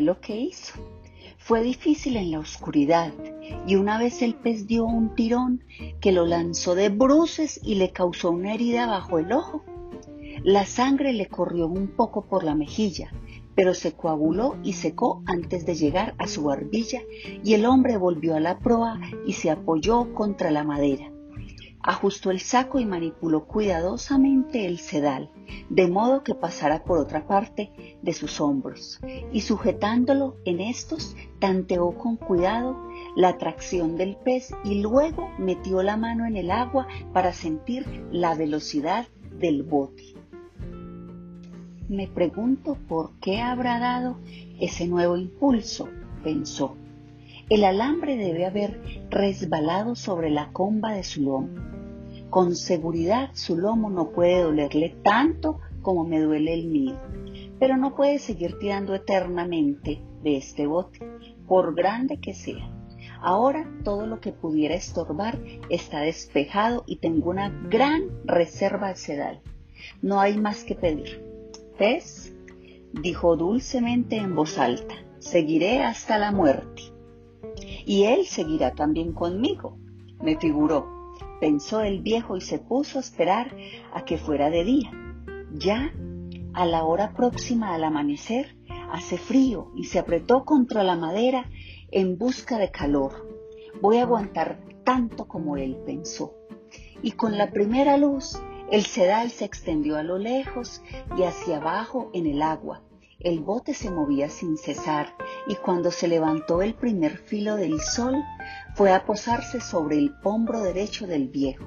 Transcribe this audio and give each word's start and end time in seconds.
lo 0.00 0.20
que 0.20 0.36
hizo. 0.36 0.74
Fue 1.38 1.62
difícil 1.62 2.16
en 2.16 2.32
la 2.32 2.40
oscuridad 2.40 3.12
y 3.66 3.76
una 3.76 3.98
vez 3.98 4.22
el 4.22 4.34
pez 4.34 4.66
dio 4.66 4.84
un 4.84 5.14
tirón 5.14 5.64
que 6.00 6.12
lo 6.12 6.26
lanzó 6.26 6.74
de 6.74 6.90
bruces 6.90 7.60
y 7.62 7.76
le 7.76 7.92
causó 7.92 8.30
una 8.30 8.54
herida 8.54 8.86
bajo 8.86 9.18
el 9.18 9.32
ojo. 9.32 9.64
La 10.44 10.66
sangre 10.66 11.12
le 11.12 11.26
corrió 11.26 11.66
un 11.66 11.88
poco 11.88 12.26
por 12.26 12.44
la 12.44 12.54
mejilla, 12.54 13.12
pero 13.54 13.74
se 13.74 13.92
coaguló 13.92 14.56
y 14.62 14.74
secó 14.74 15.22
antes 15.26 15.66
de 15.66 15.74
llegar 15.74 16.14
a 16.18 16.28
su 16.28 16.44
barbilla 16.44 17.00
y 17.42 17.54
el 17.54 17.66
hombre 17.66 17.96
volvió 17.96 18.36
a 18.36 18.40
la 18.40 18.58
proa 18.58 19.00
y 19.26 19.32
se 19.32 19.50
apoyó 19.50 20.14
contra 20.14 20.50
la 20.50 20.64
madera. 20.64 21.10
Ajustó 21.80 22.30
el 22.30 22.40
saco 22.40 22.80
y 22.80 22.84
manipuló 22.84 23.46
cuidadosamente 23.46 24.66
el 24.66 24.78
sedal, 24.78 25.30
de 25.70 25.88
modo 25.88 26.24
que 26.24 26.34
pasara 26.34 26.84
por 26.84 26.98
otra 26.98 27.26
parte 27.26 27.98
de 28.02 28.12
sus 28.12 28.40
hombros, 28.40 29.00
y 29.32 29.42
sujetándolo 29.42 30.36
en 30.44 30.60
estos, 30.60 31.16
tanteó 31.38 31.92
con 31.92 32.16
cuidado 32.16 32.76
la 33.16 33.38
tracción 33.38 33.96
del 33.96 34.16
pez 34.16 34.50
y 34.64 34.80
luego 34.80 35.30
metió 35.38 35.82
la 35.82 35.96
mano 35.96 36.26
en 36.26 36.36
el 36.36 36.50
agua 36.50 36.88
para 37.12 37.32
sentir 37.32 37.86
la 38.10 38.34
velocidad 38.34 39.06
del 39.38 39.62
bote. 39.62 40.14
Me 41.88 42.06
pregunto 42.06 42.76
por 42.88 43.12
qué 43.20 43.40
habrá 43.40 43.78
dado 43.78 44.18
ese 44.60 44.86
nuevo 44.86 45.16
impulso, 45.16 45.88
pensó. 46.22 46.76
El 47.50 47.64
alambre 47.64 48.18
debe 48.18 48.44
haber 48.44 48.78
resbalado 49.08 49.94
sobre 49.94 50.28
la 50.28 50.52
comba 50.52 50.92
de 50.92 51.02
su 51.02 51.22
lomo. 51.22 51.48
Con 52.28 52.54
seguridad 52.54 53.30
su 53.32 53.56
lomo 53.56 53.88
no 53.88 54.10
puede 54.10 54.42
dolerle 54.42 54.94
tanto 55.02 55.58
como 55.80 56.04
me 56.04 56.20
duele 56.20 56.52
el 56.52 56.66
mío, 56.66 57.00
pero 57.58 57.78
no 57.78 57.94
puede 57.94 58.18
seguir 58.18 58.58
tirando 58.58 58.94
eternamente 58.94 60.02
de 60.22 60.36
este 60.36 60.66
bote, 60.66 60.98
por 61.46 61.74
grande 61.74 62.20
que 62.20 62.34
sea. 62.34 62.70
Ahora 63.22 63.66
todo 63.82 64.06
lo 64.06 64.20
que 64.20 64.32
pudiera 64.32 64.74
estorbar 64.74 65.38
está 65.70 66.00
despejado 66.00 66.84
y 66.86 66.96
tengo 66.96 67.30
una 67.30 67.48
gran 67.70 68.10
reserva 68.26 68.88
de 68.88 68.96
sedal. 68.96 69.40
No 70.02 70.20
hay 70.20 70.36
más 70.36 70.64
que 70.64 70.74
pedir. 70.74 71.24
Pez, 71.78 72.30
dijo 72.92 73.36
dulcemente 73.36 74.16
en 74.16 74.34
voz 74.34 74.58
alta, 74.58 74.96
seguiré 75.18 75.82
hasta 75.82 76.18
la 76.18 76.30
muerte. 76.30 76.97
Y 77.88 78.04
él 78.04 78.26
seguirá 78.26 78.74
también 78.74 79.14
conmigo, 79.14 79.78
me 80.20 80.36
figuró. 80.36 81.14
Pensó 81.40 81.80
el 81.80 82.02
viejo 82.02 82.36
y 82.36 82.42
se 82.42 82.58
puso 82.58 82.98
a 82.98 83.00
esperar 83.00 83.56
a 83.94 84.04
que 84.04 84.18
fuera 84.18 84.50
de 84.50 84.62
día. 84.62 84.90
Ya, 85.54 85.90
a 86.52 86.66
la 86.66 86.84
hora 86.84 87.14
próxima 87.14 87.74
al 87.74 87.84
amanecer, 87.84 88.58
hace 88.92 89.16
frío 89.16 89.72
y 89.74 89.84
se 89.84 89.98
apretó 89.98 90.44
contra 90.44 90.82
la 90.82 90.96
madera 90.96 91.50
en 91.90 92.18
busca 92.18 92.58
de 92.58 92.70
calor. 92.70 93.26
Voy 93.80 93.96
a 93.96 94.02
aguantar 94.02 94.60
tanto 94.84 95.26
como 95.26 95.56
él 95.56 95.78
pensó. 95.86 96.34
Y 97.00 97.12
con 97.12 97.38
la 97.38 97.52
primera 97.52 97.96
luz 97.96 98.38
el 98.70 98.82
sedal 98.82 99.30
se 99.30 99.46
extendió 99.46 99.96
a 99.96 100.02
lo 100.02 100.18
lejos 100.18 100.82
y 101.16 101.22
hacia 101.22 101.56
abajo 101.56 102.10
en 102.12 102.26
el 102.26 102.42
agua. 102.42 102.82
El 103.20 103.40
bote 103.40 103.74
se 103.74 103.90
movía 103.90 104.28
sin 104.28 104.56
cesar 104.56 105.12
y 105.48 105.56
cuando 105.56 105.90
se 105.90 106.06
levantó 106.06 106.62
el 106.62 106.74
primer 106.74 107.18
filo 107.18 107.56
del 107.56 107.80
sol 107.80 108.14
fue 108.76 108.92
a 108.92 109.06
posarse 109.06 109.60
sobre 109.60 109.98
el 109.98 110.14
hombro 110.22 110.60
derecho 110.60 111.08
del 111.08 111.26
viejo. 111.26 111.64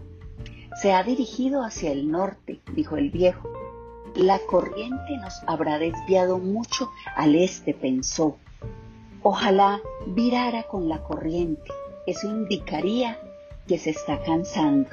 Se 0.81 0.93
ha 0.93 1.03
dirigido 1.03 1.61
hacia 1.65 1.91
el 1.91 2.09
norte, 2.09 2.61
dijo 2.73 2.95
el 2.95 3.09
viejo. 3.09 3.49
La 4.15 4.39
corriente 4.39 5.17
nos 5.17 5.43
habrá 5.45 5.77
desviado 5.77 6.37
mucho 6.37 6.89
al 7.17 7.35
este, 7.35 7.73
pensó. 7.73 8.37
Ojalá 9.21 9.81
virara 10.07 10.63
con 10.63 10.87
la 10.87 11.03
corriente. 11.03 11.69
Eso 12.07 12.29
indicaría 12.29 13.19
que 13.67 13.77
se 13.77 13.89
está 13.89 14.23
cansando. 14.23 14.89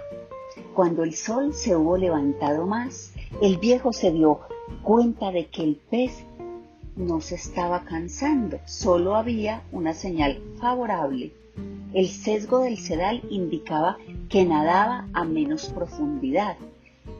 Cuando 0.74 1.04
el 1.04 1.14
sol 1.14 1.54
se 1.54 1.76
hubo 1.76 1.96
levantado 1.96 2.66
más, 2.66 3.12
el 3.40 3.58
viejo 3.58 3.92
se 3.92 4.10
dio 4.10 4.40
cuenta 4.82 5.30
de 5.30 5.46
que 5.46 5.62
el 5.62 5.76
pez 5.76 6.24
no 6.98 7.20
se 7.20 7.36
estaba 7.36 7.84
cansando, 7.84 8.58
solo 8.66 9.14
había 9.14 9.62
una 9.70 9.94
señal 9.94 10.42
favorable. 10.60 11.32
El 11.94 12.08
sesgo 12.08 12.60
del 12.60 12.76
sedal 12.76 13.22
indicaba 13.30 13.98
que 14.28 14.44
nadaba 14.44 15.08
a 15.12 15.24
menos 15.24 15.68
profundidad. 15.68 16.56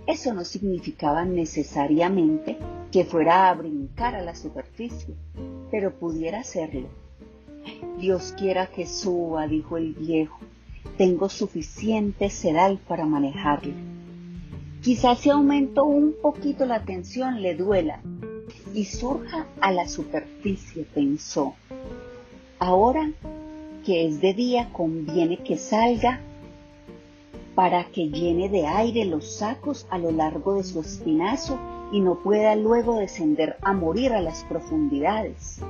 Eso 0.06 0.34
no 0.34 0.44
significaba 0.44 1.24
necesariamente 1.24 2.58
que 2.90 3.04
fuera 3.04 3.48
a 3.48 3.54
brincar 3.54 4.16
a 4.16 4.22
la 4.22 4.34
superficie, 4.34 5.14
pero 5.70 5.94
pudiera 5.94 6.40
hacerlo. 6.40 6.88
Dios 8.00 8.34
quiera 8.36 8.66
que 8.66 8.86
suba, 8.86 9.46
dijo 9.46 9.76
el 9.76 9.94
viejo, 9.94 10.40
tengo 10.96 11.28
suficiente 11.28 12.30
sedal 12.30 12.78
para 12.88 13.06
manejarlo. 13.06 13.74
Quizás 14.82 15.20
si 15.20 15.30
aumento 15.30 15.84
un 15.84 16.14
poquito 16.20 16.66
la 16.66 16.84
tensión 16.84 17.42
le 17.42 17.54
duela 17.54 18.00
y 18.74 18.84
surja 18.84 19.46
a 19.60 19.72
la 19.72 19.88
superficie, 19.88 20.84
pensó. 20.94 21.54
Ahora 22.58 23.10
que 23.84 24.06
es 24.06 24.20
de 24.20 24.34
día 24.34 24.70
conviene 24.72 25.38
que 25.38 25.56
salga 25.56 26.20
para 27.54 27.84
que 27.84 28.08
llene 28.08 28.48
de 28.48 28.66
aire 28.66 29.04
los 29.04 29.38
sacos 29.38 29.86
a 29.90 29.98
lo 29.98 30.10
largo 30.10 30.54
de 30.54 30.64
su 30.64 30.80
espinazo 30.80 31.58
y 31.90 32.00
no 32.00 32.20
pueda 32.22 32.54
luego 32.54 32.98
descender 32.98 33.56
a 33.62 33.72
morir 33.72 34.12
a 34.12 34.20
las 34.20 34.44
profundidades. 34.44 35.60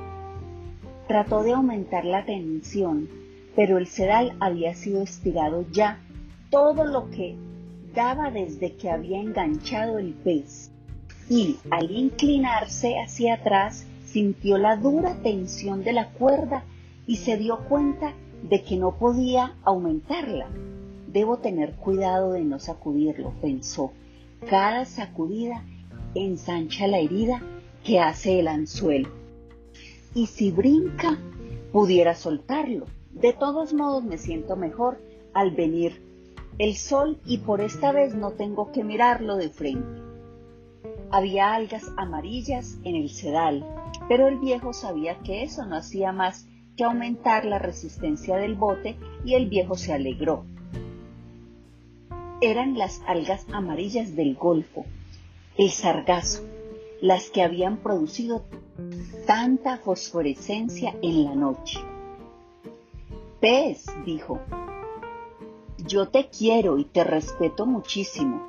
Trató 1.07 1.43
de 1.43 1.53
aumentar 1.53 2.05
la 2.05 2.25
tensión, 2.25 3.09
pero 3.55 3.77
el 3.77 3.87
sedal 3.87 4.35
había 4.39 4.75
sido 4.75 5.01
estirado 5.01 5.65
ya 5.71 5.99
todo 6.49 6.85
lo 6.85 7.09
que 7.09 7.35
daba 7.95 8.29
desde 8.31 8.75
que 8.75 8.89
había 8.89 9.19
enganchado 9.19 9.97
el 9.97 10.13
pez 10.13 10.68
y 11.29 11.57
al 11.69 11.91
inclinarse 11.91 12.99
hacia 12.99 13.35
atrás 13.35 13.85
sintió 14.05 14.57
la 14.57 14.75
dura 14.75 15.15
tensión 15.21 15.83
de 15.83 15.93
la 15.93 16.09
cuerda 16.09 16.63
y 17.05 17.17
se 17.17 17.37
dio 17.37 17.59
cuenta 17.69 18.13
de 18.43 18.63
que 18.63 18.77
no 18.77 18.95
podía 18.95 19.55
aumentarla. 19.63 20.47
Debo 21.07 21.37
tener 21.37 21.73
cuidado 21.75 22.33
de 22.33 22.43
no 22.43 22.59
sacudirlo, 22.59 23.33
pensó. 23.41 23.91
Cada 24.49 24.85
sacudida 24.85 25.63
ensancha 26.15 26.87
la 26.87 26.99
herida 26.99 27.41
que 27.83 27.99
hace 27.99 28.39
el 28.39 28.47
anzuelo. 28.47 29.09
Y 30.15 30.27
si 30.27 30.51
brinca, 30.51 31.17
pudiera 31.71 32.15
soltarlo. 32.15 32.85
De 33.11 33.33
todos 33.33 33.73
modos 33.73 34.03
me 34.03 34.17
siento 34.17 34.55
mejor 34.55 34.99
al 35.33 35.51
venir 35.51 36.01
el 36.57 36.75
sol 36.75 37.19
y 37.25 37.39
por 37.39 37.61
esta 37.61 37.91
vez 37.91 38.15
no 38.15 38.31
tengo 38.31 38.71
que 38.71 38.83
mirarlo 38.83 39.35
de 39.35 39.49
frente. 39.49 40.08
Había 41.11 41.53
algas 41.53 41.91
amarillas 41.97 42.77
en 42.83 42.95
el 42.95 43.09
sedal, 43.09 43.65
pero 44.07 44.27
el 44.27 44.37
viejo 44.37 44.73
sabía 44.73 45.17
que 45.19 45.43
eso 45.43 45.65
no 45.65 45.75
hacía 45.77 46.11
más 46.11 46.47
que 46.77 46.83
aumentar 46.83 47.45
la 47.45 47.59
resistencia 47.59 48.37
del 48.37 48.55
bote 48.55 48.95
y 49.25 49.33
el 49.33 49.49
viejo 49.49 49.75
se 49.75 49.93
alegró. 49.93 50.45
Eran 52.41 52.77
las 52.77 53.01
algas 53.07 53.45
amarillas 53.51 54.15
del 54.15 54.35
Golfo, 54.35 54.85
el 55.57 55.71
sargazo, 55.71 56.43
las 57.01 57.29
que 57.29 57.41
habían 57.41 57.77
producido 57.77 58.45
tanta 59.25 59.77
fosforescencia 59.77 60.95
en 61.01 61.23
la 61.23 61.35
noche. 61.35 61.79
Pez, 63.39 63.85
dijo, 64.05 64.39
yo 65.85 66.07
te 66.09 66.29
quiero 66.29 66.77
y 66.77 66.85
te 66.85 67.03
respeto 67.03 67.65
muchísimo, 67.65 68.48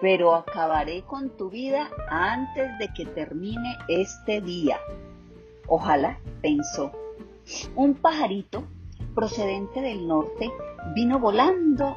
pero 0.00 0.34
acabaré 0.34 1.02
con 1.02 1.30
tu 1.30 1.50
vida 1.50 1.90
antes 2.08 2.78
de 2.78 2.88
que 2.94 3.06
termine 3.06 3.76
este 3.88 4.40
día. 4.40 4.78
Ojalá, 5.66 6.18
pensó. 6.40 6.92
Un 7.74 7.94
pajarito 7.94 8.64
procedente 9.14 9.80
del 9.80 10.06
norte 10.06 10.50
vino 10.94 11.18
volando 11.18 11.96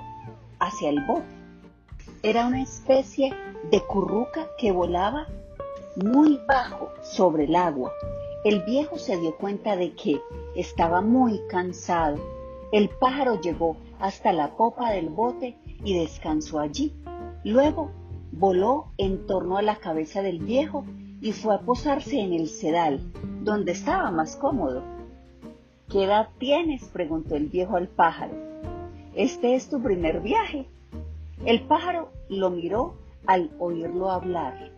hacia 0.59 0.89
el 0.89 1.05
bote. 1.05 1.25
Era 2.23 2.47
una 2.47 2.61
especie 2.61 3.33
de 3.69 3.81
curruca 3.81 4.47
que 4.57 4.71
volaba 4.71 5.27
muy 5.95 6.39
bajo 6.47 6.89
sobre 7.03 7.45
el 7.45 7.55
agua 7.55 7.91
el 8.43 8.63
viejo 8.63 8.97
se 8.97 9.17
dio 9.17 9.37
cuenta 9.37 9.75
de 9.75 9.93
que 9.93 10.19
estaba 10.55 11.01
muy 11.01 11.41
cansado. 11.47 12.17
El 12.71 12.89
pájaro 12.89 13.39
llegó 13.39 13.77
hasta 13.99 14.33
la 14.33 14.55
popa 14.57 14.91
del 14.91 15.09
bote 15.09 15.57
y 15.83 15.99
descansó 15.99 16.59
allí. 16.59 16.91
Luego 17.43 17.91
voló 18.31 18.87
en 18.97 19.25
torno 19.25 19.57
a 19.57 19.61
la 19.61 19.77
cabeza 19.77 20.21
del 20.21 20.39
viejo 20.39 20.85
y 21.21 21.33
fue 21.33 21.55
a 21.55 21.59
posarse 21.59 22.19
en 22.19 22.33
el 22.33 22.47
sedal, 22.47 23.01
donde 23.41 23.71
estaba 23.71 24.11
más 24.11 24.35
cómodo. 24.35 24.83
¿Qué 25.89 26.03
edad 26.03 26.29
tienes? 26.37 26.83
preguntó 26.85 27.35
el 27.35 27.47
viejo 27.47 27.75
al 27.75 27.87
pájaro. 27.87 28.33
Este 29.15 29.55
es 29.55 29.69
tu 29.69 29.81
primer 29.81 30.21
viaje. 30.21 30.67
El 31.45 31.61
pájaro 31.61 32.11
lo 32.29 32.49
miró 32.49 32.95
al 33.27 33.51
oírlo 33.59 34.09
hablar. 34.09 34.71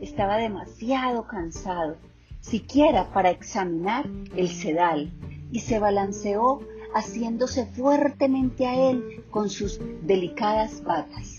Estaba 0.00 0.36
demasiado 0.36 1.26
cansado 1.26 1.96
siquiera 2.40 3.12
para 3.12 3.30
examinar 3.30 4.06
el 4.36 4.48
sedal, 4.48 5.10
y 5.50 5.60
se 5.60 5.78
balanceó 5.78 6.60
haciéndose 6.94 7.66
fuertemente 7.66 8.66
a 8.66 8.90
él 8.90 9.24
con 9.30 9.50
sus 9.50 9.80
delicadas 10.02 10.80
patas. 10.80 11.37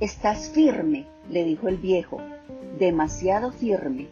Estás 0.00 0.50
firme, 0.50 1.06
le 1.28 1.42
dijo 1.44 1.66
el 1.66 1.76
viejo, 1.76 2.18
demasiado 2.78 3.50
firme. 3.50 4.06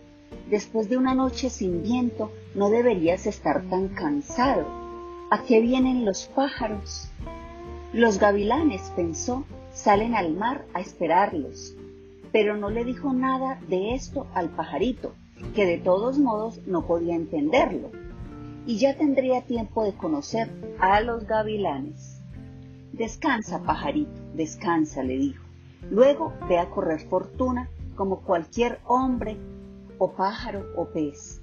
Después 0.50 0.88
de 0.88 0.96
una 0.96 1.14
noche 1.14 1.48
sin 1.48 1.84
viento 1.84 2.32
no 2.56 2.70
deberías 2.70 3.26
estar 3.28 3.62
tan 3.68 3.88
cansado. 3.88 4.66
¿A 5.30 5.44
qué 5.44 5.60
vienen 5.60 6.04
los 6.04 6.26
pájaros? 6.26 7.08
Los 7.92 8.18
gavilanes, 8.18 8.92
pensó, 8.96 9.44
salen 9.72 10.16
al 10.16 10.34
mar 10.34 10.64
a 10.74 10.80
esperarlos. 10.80 11.76
Pero 12.32 12.56
no 12.56 12.68
le 12.68 12.84
dijo 12.84 13.12
nada 13.12 13.60
de 13.68 13.94
esto 13.94 14.26
al 14.34 14.50
pajarito, 14.50 15.14
que 15.54 15.66
de 15.66 15.78
todos 15.78 16.18
modos 16.18 16.66
no 16.66 16.84
podía 16.84 17.14
entenderlo 17.14 17.92
y 18.66 18.78
ya 18.78 18.96
tendría 18.96 19.42
tiempo 19.42 19.84
de 19.84 19.92
conocer 19.92 20.50
a 20.80 21.00
los 21.00 21.26
gavilanes. 21.26 22.20
Descansa, 22.92 23.62
pajarito, 23.62 24.20
descansa, 24.34 25.04
le 25.04 25.16
dijo. 25.16 25.45
Luego 25.90 26.32
ve 26.48 26.58
a 26.58 26.70
correr 26.70 27.00
fortuna 27.08 27.70
como 27.94 28.20
cualquier 28.20 28.80
hombre 28.84 29.36
o 29.98 30.12
pájaro 30.12 30.66
o 30.76 30.86
pez. 30.86 31.40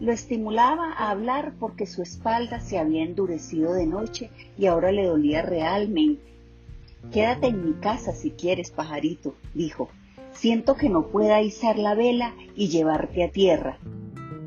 Lo 0.00 0.12
estimulaba 0.12 0.92
a 0.92 1.10
hablar 1.10 1.54
porque 1.58 1.86
su 1.86 2.02
espalda 2.02 2.60
se 2.60 2.78
había 2.78 3.02
endurecido 3.02 3.72
de 3.72 3.86
noche 3.86 4.30
y 4.58 4.66
ahora 4.66 4.92
le 4.92 5.06
dolía 5.06 5.42
realmente. 5.42 6.22
Quédate 7.12 7.48
en 7.48 7.64
mi 7.64 7.74
casa 7.74 8.12
si 8.12 8.32
quieres, 8.32 8.70
pajarito, 8.70 9.34
dijo. 9.54 9.88
Siento 10.32 10.76
que 10.76 10.90
no 10.90 11.06
pueda 11.06 11.40
izar 11.40 11.78
la 11.78 11.94
vela 11.94 12.34
y 12.54 12.68
llevarte 12.68 13.24
a 13.24 13.30
tierra. 13.30 13.78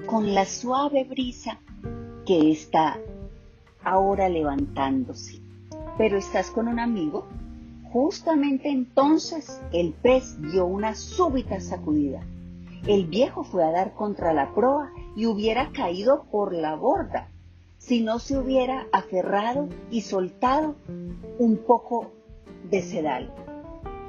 Con 0.06 0.36
la 0.36 0.46
suave 0.46 1.04
brisa 1.04 1.60
que 2.28 2.52
está 2.52 3.00
ahora 3.84 4.30
levantándose. 4.30 5.42
Pero 5.98 6.18
estás 6.18 6.52
con 6.52 6.68
un 6.68 6.80
amigo. 6.80 7.28
Justamente 7.92 8.70
entonces 8.70 9.62
el 9.72 9.94
pez 9.94 10.40
dio 10.42 10.66
una 10.66 10.96
súbita 10.96 11.60
sacudida. 11.60 12.22
El 12.88 13.08
viejo 13.08 13.44
fue 13.44 13.64
a 13.64 13.72
dar 13.72 13.94
contra 13.94 14.34
la 14.34 14.54
proa 14.54 14.92
y 15.16 15.26
hubiera 15.26 15.72
caído 15.72 16.26
por 16.32 16.54
la 16.54 16.76
borda 16.76 17.28
si 17.78 18.02
no 18.02 18.20
se 18.20 18.38
hubiera 18.38 18.88
aferrado 18.92 19.68
y 19.90 20.02
soltado 20.02 20.76
un 21.40 21.58
poco 21.58 22.12
de 22.70 22.82
sedal. 22.82 23.34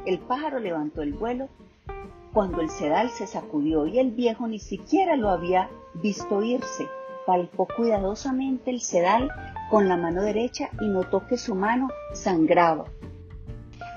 El 0.07 0.19
pájaro 0.19 0.59
levantó 0.59 1.03
el 1.03 1.15
vuelo 1.15 1.49
cuando 2.33 2.61
el 2.61 2.71
sedal 2.71 3.11
se 3.11 3.27
sacudió 3.27 3.87
y 3.87 3.99
el 3.99 4.11
viejo 4.11 4.47
ni 4.47 4.59
siquiera 4.59 5.17
lo 5.17 5.31
había 5.31 5.69
visto 5.95 6.43
irse 6.43 6.87
palpó 7.31 7.69
cuidadosamente 7.77 8.71
el 8.73 8.81
sedal 8.81 9.31
con 9.71 9.89
la 9.89 9.97
mano 9.97 10.23
derecha 10.23 10.69
y 10.81 10.89
notó 10.89 11.27
que 11.29 11.37
su 11.37 11.55
mano 11.55 11.89
sangraba. 12.13 12.87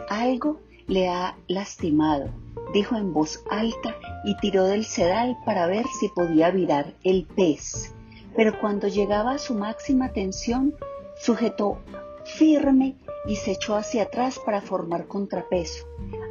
Algo 0.09 0.59
le 0.87 1.09
ha 1.09 1.37
lastimado, 1.47 2.29
dijo 2.73 2.95
en 2.95 3.13
voz 3.13 3.43
alta 3.49 3.95
y 4.25 4.35
tiró 4.37 4.65
del 4.65 4.85
sedal 4.85 5.37
para 5.45 5.67
ver 5.67 5.85
si 5.99 6.09
podía 6.09 6.51
virar 6.51 6.93
el 7.03 7.25
pez. 7.25 7.93
Pero 8.35 8.59
cuando 8.59 8.87
llegaba 8.87 9.31
a 9.31 9.39
su 9.39 9.53
máxima 9.53 10.11
tensión, 10.13 10.73
sujetó 11.17 11.79
firme 12.25 12.95
y 13.27 13.35
se 13.35 13.51
echó 13.51 13.75
hacia 13.75 14.03
atrás 14.03 14.39
para 14.43 14.61
formar 14.61 15.07
contrapeso. 15.07 15.85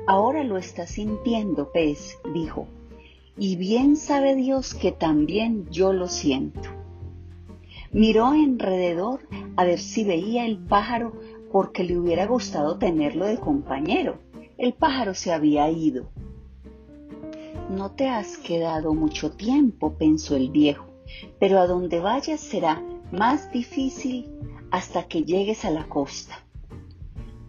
Ahora 0.06 0.44
lo 0.44 0.58
está 0.58 0.86
sintiendo, 0.86 1.70
pez, 1.70 2.18
dijo. 2.34 2.66
Y 3.36 3.56
bien 3.56 3.96
sabe 3.96 4.34
Dios 4.34 4.74
que 4.74 4.92
también 4.92 5.68
yo 5.70 5.92
lo 5.92 6.08
siento. 6.08 6.68
Miró 7.92 8.26
alrededor 8.26 9.20
a 9.56 9.64
ver 9.64 9.78
si 9.78 10.04
veía 10.04 10.46
el 10.46 10.58
pájaro 10.58 11.12
porque 11.52 11.84
le 11.84 11.98
hubiera 11.98 12.26
gustado 12.26 12.78
tenerlo 12.78 13.26
de 13.26 13.38
compañero. 13.38 14.18
El 14.56 14.72
pájaro 14.72 15.14
se 15.14 15.32
había 15.32 15.70
ido. 15.70 16.08
No 17.70 17.92
te 17.92 18.08
has 18.08 18.38
quedado 18.38 18.94
mucho 18.94 19.30
tiempo, 19.32 19.94
pensó 19.94 20.34
el 20.34 20.50
viejo, 20.50 20.86
pero 21.38 21.60
a 21.60 21.66
donde 21.66 22.00
vayas 22.00 22.40
será 22.40 22.82
más 23.12 23.52
difícil 23.52 24.30
hasta 24.70 25.04
que 25.04 25.24
llegues 25.24 25.64
a 25.64 25.70
la 25.70 25.88
costa. 25.88 26.34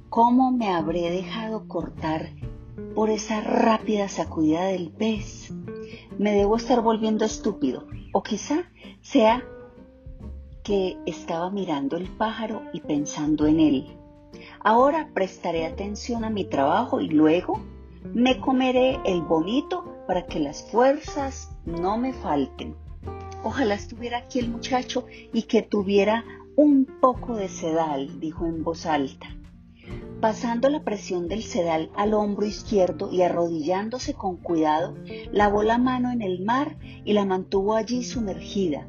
¿Cómo 0.09 0.51
me 0.51 0.69
habré 0.69 1.09
dejado 1.09 1.67
cortar 1.67 2.29
por 2.93 3.09
esa 3.09 3.41
rápida 3.41 4.09
sacudida 4.09 4.65
del 4.65 4.91
pez? 4.91 5.51
Me 6.19 6.33
debo 6.33 6.57
estar 6.57 6.81
volviendo 6.81 7.25
estúpido, 7.25 7.87
o 8.11 8.21
quizá 8.21 8.65
sea 9.01 9.43
que 10.63 10.97
estaba 11.05 11.49
mirando 11.49 11.97
el 11.97 12.07
pájaro 12.07 12.63
y 12.73 12.79
pensando 12.79 13.45
en 13.45 13.59
él. 13.59 13.97
Ahora 14.59 15.09
prestaré 15.13 15.65
atención 15.65 16.23
a 16.23 16.29
mi 16.29 16.45
trabajo 16.45 17.01
y 17.01 17.09
luego 17.09 17.59
me 18.13 18.39
comeré 18.39 18.99
el 19.05 19.21
bonito 19.21 19.85
para 20.07 20.25
que 20.25 20.39
las 20.39 20.63
fuerzas 20.71 21.55
no 21.65 21.97
me 21.97 22.13
falten. 22.13 22.75
Ojalá 23.43 23.75
estuviera 23.75 24.19
aquí 24.19 24.39
el 24.39 24.49
muchacho 24.49 25.05
y 25.33 25.43
que 25.43 25.61
tuviera 25.61 26.23
un 26.55 26.85
poco 26.85 27.35
de 27.35 27.49
sedal, 27.49 28.19
dijo 28.19 28.45
en 28.45 28.63
voz 28.63 28.85
alta. 28.85 29.27
Pasando 30.21 30.69
la 30.69 30.83
presión 30.83 31.27
del 31.27 31.43
sedal 31.43 31.89
al 31.95 32.13
hombro 32.13 32.45
izquierdo 32.45 33.11
y 33.11 33.21
arrodillándose 33.21 34.13
con 34.13 34.37
cuidado, 34.37 34.95
lavó 35.33 35.63
la 35.63 35.77
mano 35.77 36.11
en 36.11 36.21
el 36.21 36.41
mar 36.45 36.77
y 37.03 37.11
la 37.11 37.25
mantuvo 37.25 37.75
allí 37.75 38.03
sumergida, 38.03 38.87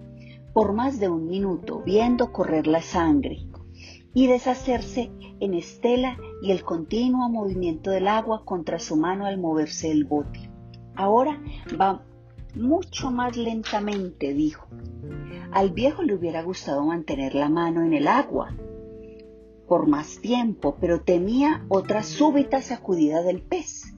por 0.54 0.72
más 0.72 0.98
de 1.00 1.08
un 1.08 1.26
minuto 1.26 1.82
viendo 1.84 2.32
correr 2.32 2.66
la 2.66 2.80
sangre 2.80 3.40
y 4.14 4.28
deshacerse 4.28 5.10
en 5.40 5.52
estela 5.52 6.16
y 6.40 6.52
el 6.52 6.62
continuo 6.62 7.28
movimiento 7.28 7.90
del 7.90 8.06
agua 8.06 8.44
contra 8.44 8.78
su 8.78 8.96
mano 8.96 9.26
al 9.26 9.36
moverse 9.36 9.90
el 9.90 10.04
bote. 10.04 10.48
Ahora 10.94 11.42
va 11.78 12.04
mucho 12.54 13.10
más 13.10 13.36
lentamente, 13.36 14.32
dijo. 14.32 14.68
Al 15.50 15.70
viejo 15.70 16.02
le 16.02 16.14
hubiera 16.14 16.42
gustado 16.42 16.84
mantener 16.84 17.34
la 17.34 17.48
mano 17.48 17.82
en 17.82 17.92
el 17.92 18.06
agua 18.06 18.54
por 19.66 19.88
más 19.88 20.20
tiempo, 20.20 20.76
pero 20.80 21.00
temía 21.00 21.64
otra 21.68 22.04
súbita 22.04 22.62
sacudida 22.62 23.22
del 23.22 23.42
pez. 23.42 23.96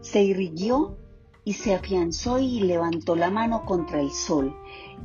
Se 0.00 0.22
irguió 0.22 0.98
y 1.46 1.52
se 1.52 1.76
afianzó 1.76 2.40
y 2.40 2.58
levantó 2.58 3.14
la 3.14 3.30
mano 3.30 3.64
contra 3.64 4.00
el 4.00 4.10
sol, 4.10 4.56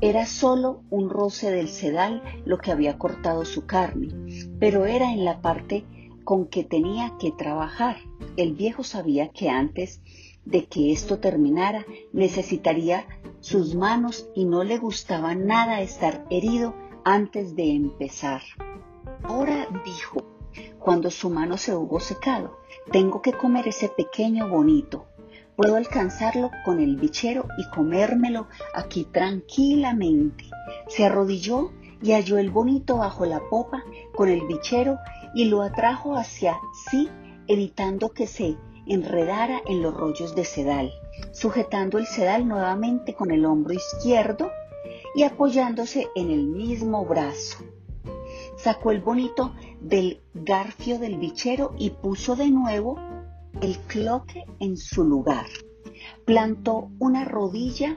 era 0.02 0.26
solo 0.26 0.82
un 0.90 1.12
roce 1.12 1.52
del 1.52 1.68
sedal 1.68 2.24
lo 2.46 2.58
que 2.58 2.72
había 2.72 2.98
cortado 2.98 3.46
su 3.46 3.68
carne, 3.68 4.10
pero 4.60 4.88
era 4.88 5.14
en 5.14 5.24
la 5.24 5.40
parte 5.44 5.86
con 6.24 6.48
que 6.48 6.64
tenía 6.64 7.16
que 7.20 7.32
trabajar. 7.32 7.98
El 8.38 8.56
viejo 8.56 8.84
sabía 8.84 9.30
que 9.30 9.52
antes 9.52 10.02
de 10.44 10.66
que 10.66 10.92
esto 10.92 11.20
terminara 11.20 11.86
necesitaría 12.12 13.06
sus 13.40 13.76
manos 13.76 14.28
y 14.34 14.46
no 14.46 14.64
le 14.64 14.80
gustaba 14.80 15.36
nada 15.36 15.82
estar 15.82 16.26
herido 16.32 16.74
antes 17.06 17.56
de 17.56 17.70
empezar. 17.70 18.42
Ahora 19.22 19.68
dijo, 19.86 20.24
cuando 20.80 21.12
su 21.12 21.30
mano 21.30 21.58
se 21.58 21.76
hubo 21.76 22.00
secado, 22.00 22.58
tengo 22.92 23.22
que 23.22 23.34
comer 23.34 23.68
ese 23.68 23.90
pequeño 23.90 24.50
bonito. 24.50 25.06
Puedo 25.56 25.76
alcanzarlo 25.76 26.50
con 26.64 26.80
el 26.80 26.96
bichero 26.96 27.48
y 27.58 27.70
comérmelo 27.70 28.48
aquí 28.74 29.04
tranquilamente. 29.06 30.46
Se 30.88 31.06
arrodilló 31.06 31.72
y 32.02 32.14
halló 32.14 32.38
el 32.38 32.50
bonito 32.50 32.98
bajo 32.98 33.26
la 33.26 33.42
popa 33.50 33.84
con 34.16 34.30
el 34.30 34.46
bichero 34.48 34.98
y 35.36 35.46
lo 35.46 35.62
atrajo 35.62 36.16
hacia 36.16 36.58
sí, 36.90 37.10
evitando 37.48 38.10
que 38.10 38.28
se 38.28 38.58
enredara 38.88 39.62
en 39.68 39.82
los 39.82 39.94
rollos 39.94 40.36
de 40.36 40.46
sedal, 40.46 40.92
sujetando 41.32 41.98
el 41.98 42.08
sedal 42.08 42.48
nuevamente 42.48 43.14
con 43.14 43.32
el 43.32 43.46
hombro 43.46 43.74
izquierdo 43.74 44.52
y 45.16 45.24
apoyándose 45.24 46.08
en 46.16 46.32
el 46.32 46.46
mismo 46.46 47.06
brazo. 47.06 47.64
Sacó 48.58 48.92
el 48.92 49.02
bonito 49.02 49.54
del 49.80 50.22
garfio 50.34 51.00
del 51.00 51.18
bichero 51.18 51.74
y 51.78 51.92
puso 51.92 52.36
de 52.36 52.50
nuevo 52.50 52.98
el 53.62 53.78
cloque 53.80 54.46
en 54.60 54.78
su 54.78 55.04
lugar. 55.04 55.46
Plantó 56.26 56.90
una 57.00 57.26
rodilla 57.26 57.96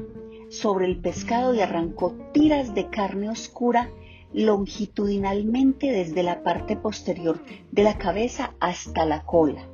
sobre 0.51 0.87
el 0.87 1.01
pescado 1.01 1.55
y 1.55 1.61
arrancó 1.61 2.15
tiras 2.33 2.75
de 2.75 2.89
carne 2.89 3.31
oscura 3.31 3.91
longitudinalmente 4.33 5.91
desde 5.93 6.23
la 6.23 6.43
parte 6.43 6.77
posterior 6.77 7.41
de 7.71 7.83
la 7.85 7.99
cabeza 7.99 8.55
hasta 8.61 9.07
la 9.07 9.25
cola. 9.25 9.69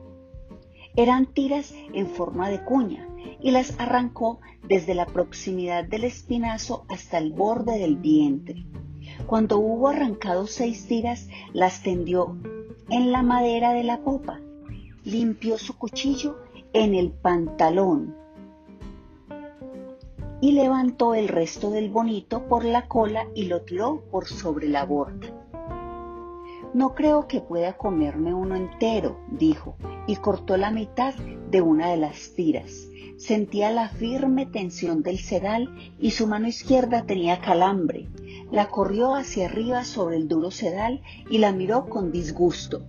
Eran 0.97 1.27
tiras 1.27 1.73
en 1.95 2.07
forma 2.09 2.51
de 2.51 2.63
cuña 2.63 3.09
y 3.41 3.53
las 3.53 3.79
arrancó 3.79 4.41
desde 4.69 4.95
la 4.95 5.07
proximidad 5.07 5.85
del 5.85 6.05
espinazo 6.05 6.85
hasta 6.89 7.19
el 7.19 7.33
borde 7.33 7.79
del 7.79 7.97
vientre. 7.97 8.67
Cuando 9.27 9.59
hubo 9.59 9.89
arrancado 9.89 10.47
seis 10.47 10.87
tiras, 10.87 11.29
las 11.53 11.83
tendió 11.83 12.37
en 12.91 13.13
la 13.13 13.23
madera 13.23 13.73
de 13.73 13.85
la 13.85 14.03
popa 14.03 14.41
limpió 15.11 15.59
su 15.59 15.77
cuchillo 15.77 16.39
en 16.73 16.95
el 16.95 17.11
pantalón 17.11 18.15
y 20.41 20.53
levantó 20.53 21.15
el 21.15 21.27
resto 21.27 21.71
del 21.71 21.91
bonito 21.91 22.47
por 22.47 22.65
la 22.65 22.87
cola 22.87 23.27
y 23.35 23.47
lo 23.47 23.63
tiró 23.63 24.05
por 24.11 24.27
sobre 24.27 24.69
la 24.69 24.85
borda. 24.85 25.35
No 26.73 26.95
creo 26.95 27.27
que 27.27 27.41
pueda 27.41 27.77
comerme 27.77 28.33
uno 28.33 28.55
entero, 28.55 29.19
dijo, 29.33 29.75
y 30.07 30.15
cortó 30.17 30.57
la 30.57 30.71
mitad 30.71 31.15
de 31.15 31.61
una 31.61 31.89
de 31.89 31.97
las 31.97 32.33
tiras. 32.37 32.87
Sentía 33.19 33.73
la 33.73 33.89
firme 33.89 34.47
tensión 34.47 35.03
del 35.03 35.19
sedal 35.19 35.75
y 35.99 36.13
su 36.13 36.29
mano 36.29 36.47
izquierda 36.47 37.03
tenía 37.03 37.41
calambre. 37.41 38.09
La 38.53 38.69
corrió 38.69 39.17
hacia 39.17 39.47
arriba 39.47 39.83
sobre 39.83 40.17
el 40.17 40.29
duro 40.29 40.53
sedal 40.53 41.03
y 41.29 41.39
la 41.39 41.51
miró 41.53 41.87
con 41.87 42.13
disgusto. 42.13 42.87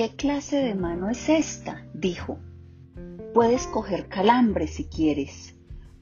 ¿Qué 0.00 0.16
clase 0.16 0.56
de 0.56 0.74
mano 0.74 1.10
es 1.10 1.28
esta? 1.28 1.84
dijo. 1.92 2.38
Puedes 3.34 3.66
coger 3.66 4.08
calambre 4.08 4.66
si 4.66 4.86
quieres. 4.86 5.54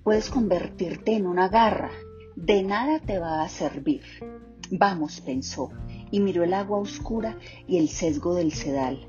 Puedes 0.04 0.30
convertirte 0.30 1.16
en 1.16 1.26
una 1.26 1.48
garra. 1.48 1.90
De 2.36 2.62
nada 2.62 3.00
te 3.00 3.18
va 3.18 3.42
a 3.42 3.48
servir. 3.48 4.02
Vamos, 4.70 5.20
pensó, 5.20 5.70
y 6.12 6.20
miró 6.20 6.44
el 6.44 6.54
agua 6.54 6.78
oscura 6.78 7.38
y 7.66 7.78
el 7.78 7.88
sesgo 7.88 8.36
del 8.36 8.52
sedal. 8.52 9.08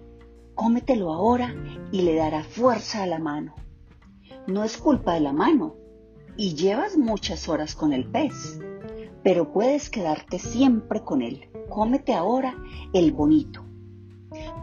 Cómetelo 0.56 1.14
ahora 1.14 1.54
y 1.92 2.02
le 2.02 2.16
dará 2.16 2.44
fuerza 2.44 3.04
a 3.04 3.06
la 3.06 3.20
mano. 3.20 3.54
No 4.48 4.64
es 4.64 4.76
culpa 4.76 5.14
de 5.14 5.20
la 5.20 5.34
mano 5.34 5.76
y 6.36 6.56
llevas 6.56 6.98
muchas 6.98 7.48
horas 7.48 7.76
con 7.76 7.94
el 7.94 8.10
pez, 8.10 8.60
pero 9.22 9.54
puedes 9.54 9.92
quedarte 9.92 10.40
siempre 10.40 11.04
con 11.04 11.22
él. 11.22 11.48
Cómete 11.70 12.16
ahora 12.16 12.56
el 12.92 13.12
bonito. 13.12 13.69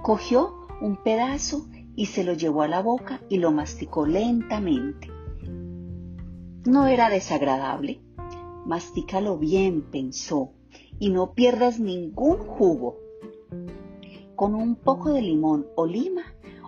Cogió 0.03 0.67
un 0.81 0.97
pedazo 0.97 1.67
y 1.95 2.07
se 2.07 2.25
lo 2.25 2.35
llevó 2.35 2.63
a 2.63 2.69
la 2.69 2.83
boca 2.83 3.21
y 3.29 3.39
lo 3.39 3.53
masticó 3.53 4.07
lentamente. 4.07 5.11
No 6.65 6.87
era 6.87 7.09
desagradable. 7.09 8.01
Mastícalo 8.65 9.39
bien, 9.39 9.83
pensó, 9.83 10.53
y 10.99 11.11
no 11.11 11.33
pierdas 11.33 11.79
ningún 11.79 12.39
jugo. 12.39 12.97
Con 14.35 14.55
un 14.55 14.77
poco 14.77 15.13
de 15.13 15.23
limón 15.23 15.67
o 15.77 15.87
lima 15.87 16.23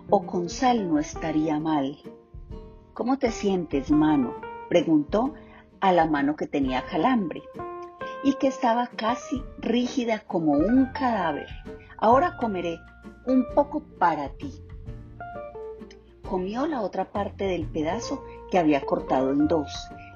o 0.09 0.25
con 0.25 0.49
sal 0.49 0.87
no 0.87 0.97
estaría 0.99 1.59
mal. 1.59 1.97
¿Cómo 2.93 3.19
te 3.19 3.31
sientes, 3.31 3.91
mano? 3.91 4.33
preguntó 4.69 5.33
a 5.79 5.91
la 5.91 6.05
mano 6.05 6.35
que 6.35 6.47
tenía 6.47 6.85
calambre 6.85 7.41
y 8.23 8.33
que 8.33 8.47
estaba 8.47 8.87
casi 8.87 9.41
rígida 9.59 10.19
como 10.19 10.53
un 10.53 10.87
cadáver. 10.87 11.47
Ahora 12.01 12.37
comeré 12.37 12.79
un 13.25 13.45
poco 13.53 13.81
para 13.97 14.29
ti. 14.29 14.63
Comió 16.29 16.65
la 16.65 16.81
otra 16.81 17.11
parte 17.11 17.43
del 17.43 17.67
pedazo 17.67 18.23
que 18.49 18.57
había 18.57 18.85
cortado 18.85 19.31
en 19.31 19.47
dos, 19.47 19.69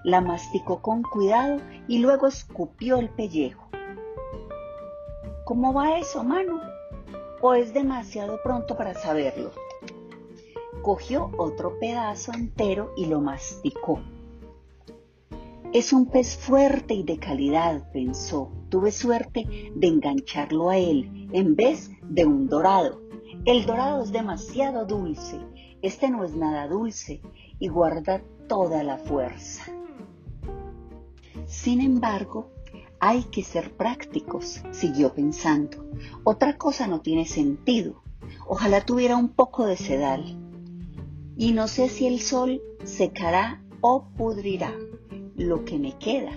la 0.03 0.21
masticó 0.21 0.81
con 0.81 1.03
cuidado 1.03 1.59
y 1.87 1.99
luego 1.99 2.27
escupió 2.27 2.97
el 2.97 3.09
pellejo. 3.09 3.67
¿Cómo 5.43 5.73
va 5.73 5.97
eso, 5.97 6.23
mano? 6.23 6.61
¿O 7.41 7.53
es 7.53 7.73
demasiado 7.73 8.39
pronto 8.43 8.77
para 8.77 8.93
saberlo? 8.93 9.51
Cogió 10.81 11.31
otro 11.37 11.77
pedazo 11.79 12.31
entero 12.33 12.93
y 12.95 13.07
lo 13.07 13.19
masticó. 13.19 13.99
Es 15.73 15.91
un 15.91 16.05
pez 16.05 16.37
fuerte 16.37 16.93
y 16.93 17.03
de 17.03 17.17
calidad, 17.17 17.91
pensó. 17.91 18.51
Tuve 18.73 18.91
suerte 18.91 19.71
de 19.75 19.87
engancharlo 19.87 20.71
a 20.71 20.79
él 20.79 21.29
en 21.31 21.55
vez 21.55 21.91
de 22.09 22.25
un 22.25 22.47
dorado. 22.47 23.03
El 23.45 23.67
dorado 23.67 24.03
es 24.03 24.11
demasiado 24.11 24.87
dulce. 24.87 25.39
Este 25.83 26.09
no 26.09 26.23
es 26.23 26.35
nada 26.35 26.67
dulce 26.67 27.21
y 27.59 27.67
guarda 27.67 28.23
toda 28.47 28.81
la 28.81 28.97
fuerza. 28.97 29.71
Sin 31.45 31.81
embargo, 31.81 32.49
hay 32.99 33.25
que 33.25 33.43
ser 33.43 33.77
prácticos, 33.77 34.63
siguió 34.71 35.13
pensando. 35.13 35.85
Otra 36.23 36.57
cosa 36.57 36.87
no 36.87 37.01
tiene 37.01 37.27
sentido. 37.27 38.01
Ojalá 38.47 38.83
tuviera 38.83 39.17
un 39.17 39.29
poco 39.29 39.67
de 39.67 39.77
sedal. 39.77 40.35
Y 41.37 41.51
no 41.51 41.67
sé 41.67 41.89
si 41.89 42.07
el 42.07 42.19
sol 42.21 42.59
secará 42.83 43.63
o 43.81 44.07
pudrirá 44.17 44.73
lo 45.35 45.63
que 45.63 45.77
me 45.77 45.95
queda. 45.99 46.31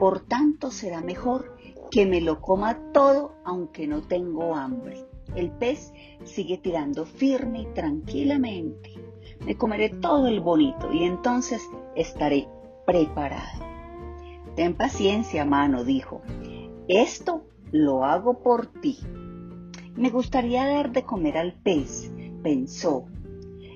Por 0.00 0.20
tanto 0.20 0.70
será 0.70 1.02
mejor 1.02 1.58
que 1.90 2.06
me 2.06 2.22
lo 2.22 2.40
coma 2.40 2.90
todo 2.94 3.34
aunque 3.44 3.86
no 3.86 4.00
tengo 4.00 4.54
hambre. 4.54 5.04
El 5.36 5.50
pez 5.50 5.92
sigue 6.24 6.56
tirando 6.56 7.04
firme 7.04 7.60
y 7.60 7.66
tranquilamente. 7.74 8.94
Me 9.44 9.58
comeré 9.58 9.90
todo 9.90 10.26
el 10.26 10.40
bonito 10.40 10.90
y 10.90 11.04
entonces 11.04 11.60
estaré 11.94 12.48
preparado. 12.86 13.62
Ten 14.56 14.74
paciencia, 14.74 15.44
mano, 15.44 15.84
dijo. 15.84 16.22
Esto 16.88 17.44
lo 17.70 18.02
hago 18.02 18.42
por 18.42 18.68
ti. 18.68 19.00
Me 19.96 20.08
gustaría 20.08 20.66
dar 20.66 20.92
de 20.92 21.02
comer 21.02 21.36
al 21.36 21.60
pez, 21.60 22.10
pensó. 22.42 23.04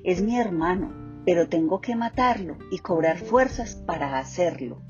Es 0.04 0.22
mi 0.22 0.38
hermano, 0.38 0.90
pero 1.26 1.50
tengo 1.50 1.82
que 1.82 1.96
matarlo 1.96 2.56
y 2.70 2.78
cobrar 2.78 3.18
fuerzas 3.18 3.74
para 3.74 4.16
hacerlo. 4.16 4.83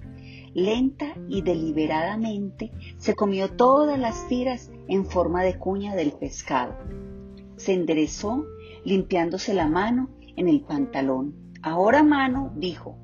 Lenta 0.54 1.14
y 1.28 1.42
deliberadamente 1.42 2.70
se 2.99 3.14
comió 3.14 3.50
todas 3.50 3.99
las 3.99 4.28
tiras 4.28 4.70
en 4.87 5.04
forma 5.04 5.42
de 5.42 5.58
cuña 5.58 5.96
del 5.96 6.12
pescado. 6.12 6.76
Se 7.56 7.73
enderezó, 7.73 8.46
limpiándose 8.84 9.52
la 9.52 9.66
mano 9.66 10.11
en 10.37 10.49
el 10.49 10.61
pantalón. 10.61 11.34
Ahora, 11.61 12.04
mano, 12.04 12.52
dijo, 12.54 12.96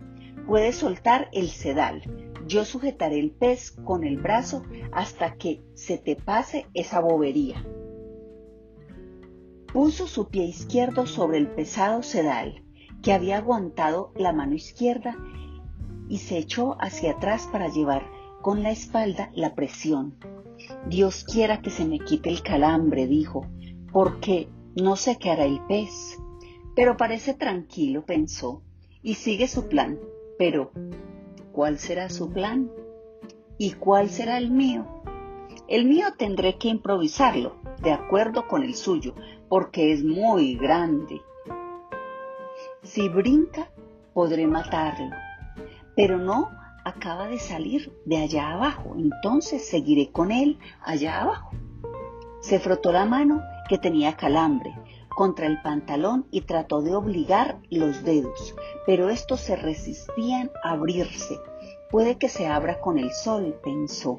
puedes 0.46 0.76
soltar 0.76 1.28
el 1.32 1.48
sedal. 1.48 2.02
Yo 2.46 2.64
sujetaré 2.64 3.18
el 3.18 3.32
pez 3.32 3.72
con 3.72 4.04
el 4.04 4.18
brazo 4.18 4.62
hasta 4.92 5.34
que 5.34 5.62
se 5.74 5.98
te 5.98 6.14
pase 6.14 6.66
esa 6.72 7.00
bobería. 7.00 7.66
Puso 9.72 10.06
su 10.06 10.28
pie 10.28 10.44
izquierdo 10.44 11.06
sobre 11.06 11.38
el 11.38 11.48
pesado 11.48 12.02
sedal 12.02 12.64
que 13.02 13.12
había 13.12 13.38
aguantado 13.38 14.12
la 14.16 14.32
mano 14.32 14.54
izquierda 14.54 15.16
y 16.10 16.18
se 16.18 16.36
echó 16.36 16.76
hacia 16.78 17.12
atrás 17.12 17.48
para 17.50 17.68
llevar 17.68 18.04
con 18.42 18.62
la 18.62 18.70
espalda 18.70 19.30
la 19.32 19.54
presión. 19.54 20.16
Dios 20.86 21.24
quiera 21.24 21.62
que 21.62 21.70
se 21.70 21.86
me 21.86 21.98
quite 21.98 22.28
el 22.28 22.42
calambre, 22.42 23.06
dijo, 23.06 23.46
porque 23.90 24.50
no 24.76 24.96
sé 24.96 25.16
qué 25.16 25.30
hará 25.30 25.46
el 25.46 25.62
pez. 25.66 26.18
Pero 26.76 26.98
parece 26.98 27.32
tranquilo, 27.32 28.04
pensó, 28.04 28.62
y 29.02 29.14
sigue 29.14 29.48
su 29.48 29.68
plan. 29.68 29.98
Pero 30.38 30.70
¿Cuál 31.52 31.78
será 31.78 32.08
su 32.08 32.32
plan? 32.32 32.70
¿Y 33.58 33.72
cuál 33.72 34.08
será 34.08 34.38
el 34.38 34.50
mío? 34.50 34.86
El 35.66 35.84
mío 35.84 36.06
tendré 36.16 36.56
que 36.58 36.68
improvisarlo, 36.68 37.56
de 37.82 37.92
acuerdo 37.92 38.46
con 38.46 38.62
el 38.62 38.74
suyo, 38.74 39.14
porque 39.48 39.92
es 39.92 40.04
muy 40.04 40.54
grande. 40.54 41.20
Si 42.82 43.08
brinca, 43.08 43.68
podré 44.14 44.46
matarlo, 44.46 45.10
pero 46.00 46.16
no 46.16 46.48
acaba 46.82 47.28
de 47.28 47.38
salir 47.38 47.92
de 48.06 48.16
allá 48.16 48.52
abajo, 48.52 48.94
entonces 48.96 49.68
seguiré 49.68 50.10
con 50.10 50.32
él 50.32 50.58
allá 50.82 51.20
abajo. 51.20 51.50
Se 52.40 52.58
frotó 52.58 52.90
la 52.90 53.04
mano 53.04 53.42
que 53.68 53.76
tenía 53.76 54.16
calambre 54.16 54.74
contra 55.10 55.46
el 55.46 55.60
pantalón 55.60 56.26
y 56.30 56.40
trató 56.40 56.80
de 56.80 56.94
obligar 56.94 57.58
los 57.68 58.02
dedos, 58.02 58.54
pero 58.86 59.10
estos 59.10 59.40
se 59.40 59.56
resistían 59.56 60.50
a 60.64 60.70
abrirse. 60.70 61.38
Puede 61.90 62.16
que 62.16 62.30
se 62.30 62.46
abra 62.46 62.80
con 62.80 62.98
el 62.98 63.12
sol, 63.12 63.60
pensó. 63.62 64.16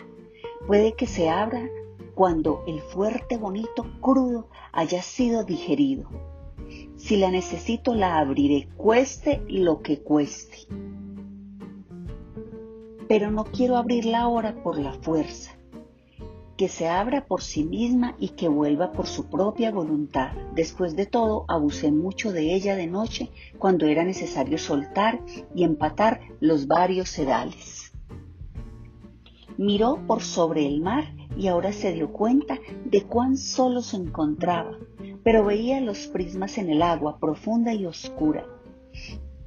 Puede 0.67 0.93
que 0.93 1.07
se 1.07 1.31
abra 1.31 1.67
cuando 2.13 2.63
el 2.67 2.79
fuerte 2.79 3.38
bonito 3.38 3.88
crudo 4.01 4.50
haya 4.71 5.01
sido 5.01 5.45
digerido. 5.45 6.07
Si 6.97 7.17
la 7.17 7.31
necesito 7.31 7.95
la 7.95 8.19
abriré, 8.19 8.69
cueste 8.77 9.41
lo 9.47 9.81
que 9.81 10.03
cueste. 10.03 10.67
Pero 13.12 13.30
no 13.30 13.44
quiero 13.44 13.75
abrirla 13.75 14.22
ahora 14.22 14.63
por 14.63 14.80
la 14.80 14.94
fuerza 14.94 15.51
que 16.56 16.70
se 16.70 16.88
abra 16.88 17.25
por 17.25 17.41
sí 17.41 17.65
misma 17.65 18.15
y 18.20 18.30
que 18.30 18.48
vuelva 18.48 18.94
por 18.94 19.06
su 19.06 19.30
propia 19.30 19.70
voluntad. 19.70 20.32
Después 20.56 20.96
de 20.96 21.06
todo, 21.08 21.44
abusé 21.50 21.91
mucho 21.91 22.32
de 22.32 22.53
ella 22.53 22.77
de 22.77 22.88
noche 22.88 23.32
cuando 23.60 23.86
era 23.86 24.06
necesario 24.06 24.58
soltar 24.58 25.20
y 25.53 25.65
empatar 25.65 26.22
los 26.39 26.68
varios 26.68 27.10
sedales. 27.10 27.91
Miró 29.58 30.00
por 30.08 30.22
sobre 30.22 30.65
el 30.65 30.80
mar 30.80 31.13
y 31.36 31.48
ahora 31.48 31.74
se 31.74 31.91
dio 31.91 32.13
cuenta 32.13 32.60
de 32.86 33.03
cuán 33.03 33.36
solo 33.36 33.82
se 33.82 33.98
encontraba, 33.98 34.77
pero 35.22 35.44
veía 35.44 35.82
los 35.82 36.08
prismas 36.08 36.58
en 36.58 36.70
el 36.70 36.82
agua 36.82 37.20
profunda 37.20 37.74
y 37.74 37.86
oscura. 37.86 38.46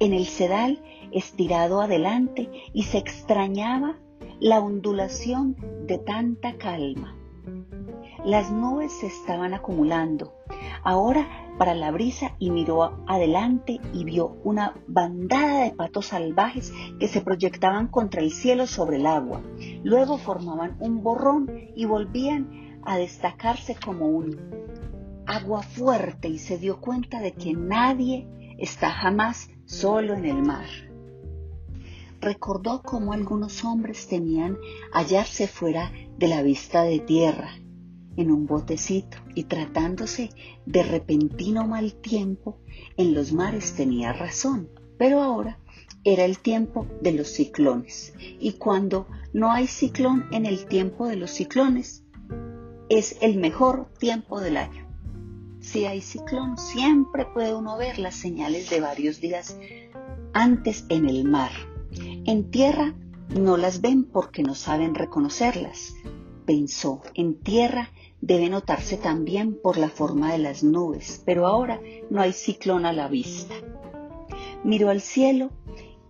En 0.05 0.13
el 0.13 0.27
sedal 0.27 0.83
estirado 1.11 1.81
adelante 1.81 2.51
y 2.73 2.83
se 2.83 2.99
extrañaba 2.99 3.97
la 4.39 4.59
ondulación 4.59 5.55
de 5.87 5.97
tanta 5.97 6.59
calma. 6.59 7.17
Las 8.23 8.51
nubes 8.51 8.91
se 8.99 9.07
estaban 9.07 9.55
acumulando. 9.55 10.35
Ahora 10.83 11.27
para 11.57 11.73
la 11.73 11.89
brisa 11.89 12.35
y 12.37 12.51
miró 12.51 13.03
adelante 13.07 13.79
y 13.93 14.03
vio 14.03 14.37
una 14.43 14.75
bandada 14.85 15.63
de 15.63 15.71
patos 15.71 16.05
salvajes 16.05 16.71
que 16.99 17.07
se 17.07 17.21
proyectaban 17.21 17.87
contra 17.87 18.21
el 18.21 18.31
cielo 18.31 18.67
sobre 18.67 18.97
el 18.97 19.07
agua. 19.07 19.41
Luego 19.83 20.19
formaban 20.19 20.77
un 20.81 21.01
borrón 21.01 21.49
y 21.75 21.85
volvían 21.85 22.79
a 22.83 22.99
destacarse 22.99 23.75
como 23.83 24.07
un 24.07 24.37
agua 25.25 25.63
fuerte 25.63 26.27
y 26.27 26.37
se 26.37 26.59
dio 26.59 26.79
cuenta 26.79 27.21
de 27.21 27.31
que 27.31 27.53
nadie 27.55 28.27
está 28.59 28.91
jamás 28.91 29.49
solo 29.65 30.13
en 30.13 30.25
el 30.25 30.41
mar. 30.41 30.67
Recordó 32.21 32.81
cómo 32.81 33.13
algunos 33.13 33.63
hombres 33.63 34.07
temían 34.07 34.57
hallarse 34.91 35.47
fuera 35.47 35.91
de 36.17 36.27
la 36.27 36.41
vista 36.41 36.83
de 36.83 36.99
tierra 36.99 37.51
en 38.17 38.31
un 38.31 38.45
botecito 38.45 39.17
y 39.35 39.43
tratándose 39.43 40.29
de 40.65 40.83
repentino 40.83 41.67
mal 41.67 41.93
tiempo, 41.93 42.57
en 42.97 43.13
los 43.13 43.33
mares 43.33 43.75
tenía 43.75 44.13
razón, 44.13 44.69
pero 44.97 45.21
ahora 45.21 45.59
era 46.03 46.23
el 46.23 46.39
tiempo 46.39 46.87
de 47.01 47.11
los 47.11 47.27
ciclones 47.27 48.13
y 48.39 48.53
cuando 48.53 49.07
no 49.33 49.51
hay 49.51 49.67
ciclón 49.67 50.25
en 50.31 50.45
el 50.45 50.65
tiempo 50.65 51.07
de 51.07 51.17
los 51.17 51.31
ciclones, 51.31 52.03
es 52.89 53.17
el 53.21 53.37
mejor 53.37 53.89
tiempo 53.97 54.39
del 54.39 54.57
año. 54.57 54.84
Si 55.75 55.83
hay 55.83 55.99
ciclón, 55.99 56.57
siempre 56.57 57.25
puede 57.25 57.53
uno 57.53 57.75
ver 57.75 57.99
las 57.99 58.15
señales 58.15 58.69
de 58.69 58.79
varios 58.79 59.19
días 59.19 59.57
antes 60.31 60.85
en 60.87 61.09
el 61.09 61.25
mar. 61.25 61.51
En 62.23 62.49
tierra 62.49 62.95
no 63.37 63.57
las 63.57 63.81
ven 63.81 64.05
porque 64.05 64.41
no 64.41 64.55
saben 64.55 64.95
reconocerlas. 64.95 65.93
Pensó, 66.45 67.01
en 67.13 67.37
tierra 67.41 67.91
debe 68.21 68.47
notarse 68.47 68.95
también 68.95 69.59
por 69.61 69.77
la 69.77 69.89
forma 69.89 70.31
de 70.31 70.37
las 70.37 70.63
nubes, 70.63 71.21
pero 71.25 71.45
ahora 71.45 71.81
no 72.09 72.21
hay 72.21 72.31
ciclón 72.31 72.85
a 72.85 72.93
la 72.93 73.09
vista. 73.09 73.55
Miró 74.63 74.89
al 74.89 75.01
cielo 75.01 75.49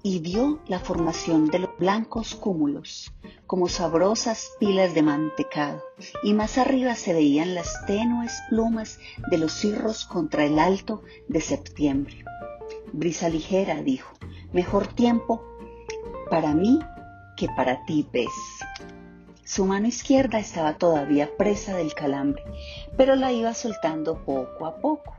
y 0.06 0.20
vio 0.20 0.60
la 0.68 0.78
formación 0.78 1.48
de 1.48 1.58
los 1.58 1.76
blancos 1.80 2.36
cúmulos, 2.36 3.12
como 3.48 3.68
sabrosas 3.68 4.52
pilas 4.60 4.94
de 4.94 5.02
mantecado, 5.02 5.82
y 6.22 6.36
más 6.36 6.60
arriba 6.60 6.94
se 6.94 7.12
veían 7.12 7.56
las 7.56 7.88
tenues 7.88 8.32
plumas 8.48 9.00
de 9.32 9.40
los 9.40 9.52
cirros 9.52 10.06
contra 10.06 10.46
el 10.46 10.60
alto 10.60 11.02
de 11.28 11.42
septiembre. 11.42 12.24
Brisa 12.94 13.30
ligera, 13.30 13.82
dijo, 13.82 14.14
mejor 14.54 14.86
tiempo 14.86 15.44
para 16.30 16.54
mí 16.54 16.78
que 17.36 17.48
para 17.48 17.84
ti, 17.86 18.08
pez. 18.12 18.30
Su 19.44 19.66
mano 19.66 19.88
izquierda 19.88 20.38
estaba 20.38 20.78
todavía 20.78 21.36
presa 21.36 21.76
del 21.76 21.96
calambre, 21.96 22.44
pero 22.96 23.16
la 23.16 23.32
iba 23.32 23.56
soltando 23.56 24.24
poco 24.24 24.68
a 24.68 24.76
poco. 24.76 25.16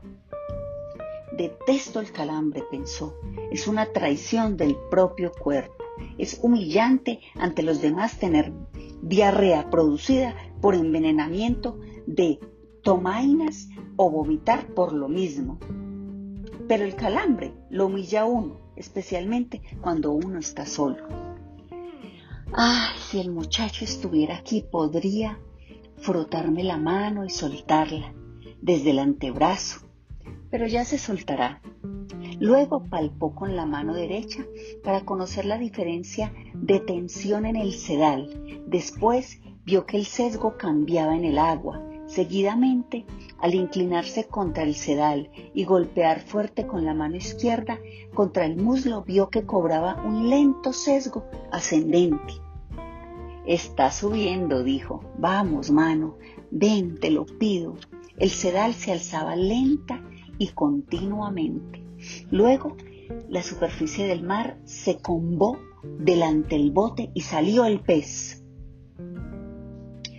Detesto 1.37 1.99
el 1.99 2.11
calambre, 2.11 2.63
pensó. 2.71 3.15
Es 3.51 3.67
una 3.67 3.85
traición 3.93 4.57
del 4.57 4.75
propio 4.89 5.31
cuerpo. 5.31 5.83
Es 6.17 6.39
humillante 6.41 7.19
ante 7.35 7.61
los 7.61 7.79
demás 7.79 8.17
tener 8.17 8.51
diarrea 9.03 9.69
producida 9.69 10.35
por 10.61 10.73
envenenamiento 10.73 11.79
de 12.07 12.39
tomainas 12.81 13.69
o 13.97 14.09
vomitar 14.09 14.73
por 14.73 14.93
lo 14.93 15.07
mismo. 15.07 15.59
Pero 16.67 16.83
el 16.83 16.95
calambre 16.95 17.53
lo 17.69 17.85
humilla 17.85 18.21
a 18.21 18.25
uno, 18.25 18.57
especialmente 18.75 19.61
cuando 19.79 20.11
uno 20.11 20.39
está 20.39 20.65
solo. 20.65 21.07
Ay, 22.51 22.95
si 22.97 23.19
el 23.19 23.31
muchacho 23.31 23.85
estuviera 23.85 24.37
aquí, 24.37 24.65
podría 24.69 25.39
frotarme 25.97 26.63
la 26.63 26.77
mano 26.77 27.25
y 27.25 27.29
soltarla 27.29 28.13
desde 28.61 28.91
el 28.91 28.99
antebrazo, 28.99 29.86
pero 30.49 30.67
ya 30.67 30.85
se 30.85 30.97
soltará. 30.97 31.61
Luego 32.39 32.83
palpó 32.83 33.33
con 33.33 33.55
la 33.55 33.65
mano 33.65 33.95
derecha 33.95 34.45
para 34.83 35.01
conocer 35.01 35.45
la 35.45 35.57
diferencia 35.57 36.33
de 36.53 36.79
tensión 36.79 37.45
en 37.45 37.55
el 37.55 37.73
sedal. 37.73 38.63
Después 38.67 39.41
vio 39.65 39.85
que 39.85 39.97
el 39.97 40.05
sesgo 40.05 40.55
cambiaba 40.57 41.15
en 41.15 41.25
el 41.25 41.39
agua. 41.39 41.83
Seguidamente, 42.05 43.05
al 43.39 43.53
inclinarse 43.53 44.27
contra 44.27 44.63
el 44.63 44.75
sedal 44.75 45.29
y 45.53 45.65
golpear 45.65 46.21
fuerte 46.21 46.65
con 46.65 46.85
la 46.85 46.93
mano 46.93 47.17
izquierda 47.17 47.79
contra 48.13 48.45
el 48.45 48.55
muslo, 48.55 49.03
vio 49.03 49.29
que 49.29 49.45
cobraba 49.45 50.01
un 50.05 50.29
lento 50.29 50.71
sesgo 50.73 51.25
ascendente. 51.51 52.35
Está 53.45 53.91
subiendo, 53.91 54.63
dijo. 54.63 55.01
Vamos, 55.17 55.71
mano, 55.71 56.17
ven, 56.51 56.99
te 56.99 57.11
lo 57.11 57.25
pido. 57.25 57.75
El 58.17 58.29
sedal 58.29 58.73
se 58.73 58.91
alzaba 58.91 59.35
lenta 59.35 60.01
y 60.37 60.49
continuamente. 60.49 61.83
Luego, 62.31 62.75
la 63.29 63.41
superficie 63.41 64.07
del 64.07 64.23
mar 64.23 64.57
se 64.65 64.99
combó 64.99 65.57
delante 65.99 66.57
del 66.57 66.71
bote 66.71 67.11
y 67.13 67.21
salió 67.21 67.65
el 67.65 67.79
pez. 67.79 68.43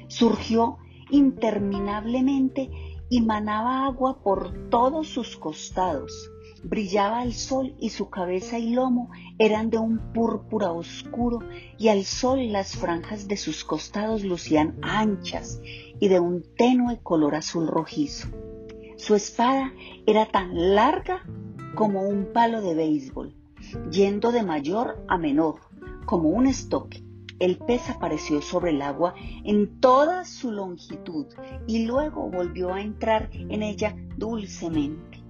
Surgió 0.08 0.78
interminablemente 1.10 2.70
y 3.10 3.20
manaba 3.22 3.86
agua 3.86 4.22
por 4.22 4.68
todos 4.70 5.08
sus 5.08 5.36
costados. 5.36 6.30
Brillaba 6.64 7.22
el 7.22 7.34
sol 7.34 7.76
y 7.78 7.90
su 7.90 8.10
cabeza 8.10 8.58
y 8.58 8.70
lomo 8.70 9.10
eran 9.38 9.70
de 9.70 9.78
un 9.78 10.12
púrpura 10.12 10.72
oscuro 10.72 11.38
y 11.78 11.88
al 11.88 12.04
sol 12.04 12.52
las 12.52 12.76
franjas 12.76 13.28
de 13.28 13.36
sus 13.36 13.64
costados 13.64 14.24
lucían 14.24 14.76
anchas 14.82 15.60
y 16.00 16.08
de 16.08 16.18
un 16.18 16.42
tenue 16.56 16.98
color 17.00 17.36
azul 17.36 17.68
rojizo. 17.68 18.28
Su 18.98 19.14
espada 19.14 19.72
era 20.06 20.26
tan 20.26 20.74
larga 20.74 21.24
como 21.76 22.02
un 22.02 22.32
palo 22.32 22.60
de 22.60 22.74
béisbol, 22.74 23.32
yendo 23.92 24.32
de 24.32 24.42
mayor 24.42 25.04
a 25.06 25.16
menor, 25.16 25.60
como 26.04 26.30
un 26.30 26.48
estoque. 26.48 27.04
El 27.38 27.58
pez 27.58 27.88
apareció 27.88 28.42
sobre 28.42 28.72
el 28.72 28.82
agua 28.82 29.14
en 29.44 29.78
toda 29.78 30.24
su 30.24 30.50
longitud 30.50 31.26
y 31.68 31.86
luego 31.86 32.28
volvió 32.28 32.74
a 32.74 32.82
entrar 32.82 33.30
en 33.32 33.62
ella 33.62 33.94
dulcemente, 34.16 35.22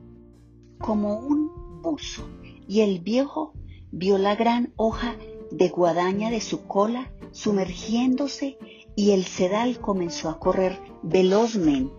como 0.79 1.19
un 1.19 1.83
buzo, 1.83 2.27
y 2.67 2.81
el 2.81 3.01
viejo 3.01 3.53
vio 3.93 4.17
la 4.17 4.35
gran 4.35 4.73
hoja 4.77 5.15
de 5.51 5.69
guadaña 5.69 6.31
de 6.31 6.41
su 6.41 6.67
cola 6.67 7.13
sumergiéndose 7.33 8.57
y 8.97 9.11
el 9.11 9.25
sedal 9.25 9.79
comenzó 9.79 10.31
a 10.31 10.39
correr 10.39 10.81
velozmente. 11.03 11.98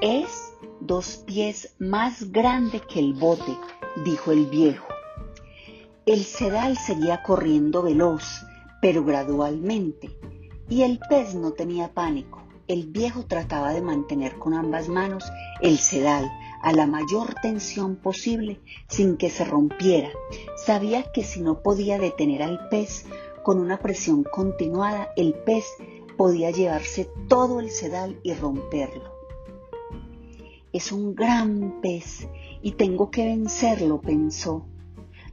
Es 0.00 0.54
dos 0.80 1.18
pies 1.26 1.74
más 1.78 2.32
grande 2.32 2.80
que 2.80 3.00
el 3.00 3.12
bote, 3.12 3.54
dijo 4.02 4.32
el 4.32 4.46
viejo. 4.46 4.86
El 6.06 6.24
sedal 6.24 6.78
seguía 6.78 7.22
corriendo 7.22 7.82
veloz, 7.82 8.46
pero 8.80 9.04
gradualmente, 9.04 10.18
y 10.70 10.84
el 10.84 11.00
pez 11.10 11.34
no 11.34 11.52
tenía 11.52 11.92
pánico. 11.92 12.42
El 12.66 12.86
viejo 12.86 13.26
trataba 13.26 13.74
de 13.74 13.82
mantener 13.82 14.38
con 14.38 14.54
ambas 14.54 14.88
manos 14.88 15.30
el 15.60 15.76
sedal 15.78 16.30
a 16.62 16.72
la 16.72 16.86
mayor 16.86 17.34
tensión 17.42 17.96
posible 17.96 18.58
sin 18.88 19.18
que 19.18 19.28
se 19.28 19.44
rompiera. 19.44 20.08
Sabía 20.56 21.12
que 21.12 21.24
si 21.24 21.42
no 21.42 21.62
podía 21.62 21.98
detener 21.98 22.42
al 22.42 22.68
pez 22.70 23.04
con 23.42 23.58
una 23.58 23.78
presión 23.78 24.24
continuada, 24.24 25.10
el 25.16 25.34
pez 25.34 25.66
podía 26.16 26.50
llevarse 26.52 27.10
todo 27.28 27.60
el 27.60 27.70
sedal 27.70 28.18
y 28.22 28.32
romperlo. 28.32 29.19
Es 30.72 30.92
un 30.92 31.14
gran 31.14 31.80
pez 31.80 32.28
y 32.62 32.72
tengo 32.72 33.10
que 33.10 33.24
vencerlo, 33.24 34.00
pensó. 34.00 34.66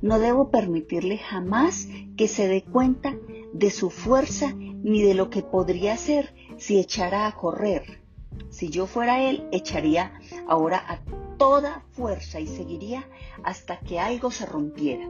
No 0.02 0.19
debo 0.19 0.50
permitirle 0.50 1.17
jamás 1.17 1.88
que 2.15 2.28
se 2.28 2.47
dé 2.47 2.63
cuenta 2.63 3.15
de 3.54 3.69
su 3.71 3.89
fuerza 3.89 4.54
ni 4.56 5.02
de 5.02 5.13
lo 5.13 5.30
que 5.30 5.41
podría 5.41 5.93
hacer 5.93 6.34
si 6.58 6.80
echara 6.80 7.28
a 7.28 7.36
correr. 7.36 8.02
Si 8.50 8.69
yo 8.69 8.88
fuera 8.88 9.21
él, 9.23 9.47
echaría 9.52 10.13
ahora 10.47 10.84
a 10.88 11.00
toda 11.38 11.84
fuerza 11.91 12.39
y 12.39 12.47
seguiría 12.47 13.08
hasta 13.43 13.80
que 13.80 14.00
algo 14.00 14.32
se 14.32 14.45
rompiera. 14.45 15.08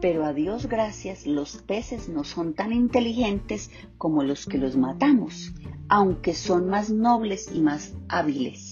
Pero 0.00 0.24
a 0.24 0.32
Dios 0.32 0.66
gracias, 0.66 1.26
los 1.26 1.58
peces 1.58 2.08
no 2.08 2.24
son 2.24 2.54
tan 2.54 2.72
inteligentes 2.72 3.70
como 3.98 4.22
los 4.22 4.46
que 4.46 4.56
los 4.56 4.76
matamos, 4.76 5.52
aunque 5.88 6.34
son 6.34 6.68
más 6.68 6.90
nobles 6.90 7.50
y 7.54 7.60
más 7.60 7.92
hábiles. 8.08 8.69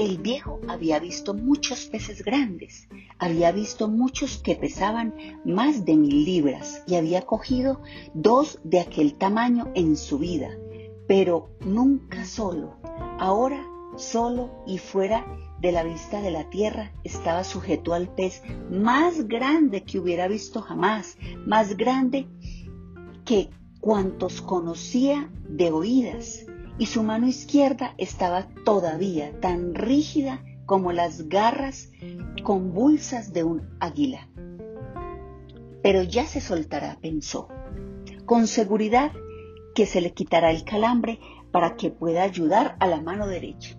El 0.00 0.16
viejo 0.16 0.60
había 0.66 0.98
visto 0.98 1.34
muchos 1.34 1.84
peces 1.84 2.24
grandes, 2.24 2.88
había 3.18 3.52
visto 3.52 3.86
muchos 3.86 4.38
que 4.38 4.56
pesaban 4.56 5.14
más 5.44 5.84
de 5.84 5.94
mil 5.94 6.24
libras 6.24 6.82
y 6.86 6.94
había 6.94 7.26
cogido 7.26 7.82
dos 8.14 8.60
de 8.64 8.80
aquel 8.80 9.18
tamaño 9.18 9.70
en 9.74 9.98
su 9.98 10.18
vida, 10.18 10.56
pero 11.06 11.50
nunca 11.60 12.24
solo. 12.24 12.78
Ahora 13.18 13.62
solo 13.96 14.64
y 14.66 14.78
fuera 14.78 15.26
de 15.60 15.70
la 15.70 15.82
vista 15.82 16.22
de 16.22 16.30
la 16.30 16.48
tierra 16.48 16.94
estaba 17.04 17.44
sujeto 17.44 17.92
al 17.92 18.08
pez 18.08 18.42
más 18.70 19.28
grande 19.28 19.82
que 19.82 19.98
hubiera 19.98 20.28
visto 20.28 20.62
jamás, 20.62 21.18
más 21.44 21.76
grande 21.76 22.26
que 23.26 23.50
cuantos 23.82 24.40
conocía 24.40 25.30
de 25.46 25.70
oídas 25.70 26.46
y 26.80 26.86
su 26.86 27.02
mano 27.02 27.28
izquierda 27.28 27.94
estaba 27.98 28.48
todavía 28.64 29.38
tan 29.38 29.74
rígida 29.74 30.42
como 30.64 30.92
las 30.92 31.28
garras 31.28 31.92
convulsas 32.42 33.34
de 33.34 33.44
un 33.44 33.68
águila. 33.80 34.30
Pero 35.82 36.02
ya 36.02 36.24
se 36.24 36.40
soltará, 36.40 36.98
pensó. 37.02 37.48
Con 38.24 38.46
seguridad 38.46 39.12
que 39.74 39.84
se 39.84 40.00
le 40.00 40.14
quitará 40.14 40.50
el 40.50 40.64
calambre 40.64 41.20
para 41.52 41.76
que 41.76 41.90
pueda 41.90 42.22
ayudar 42.22 42.76
a 42.80 42.86
la 42.86 43.02
mano 43.02 43.26
derecha. 43.26 43.76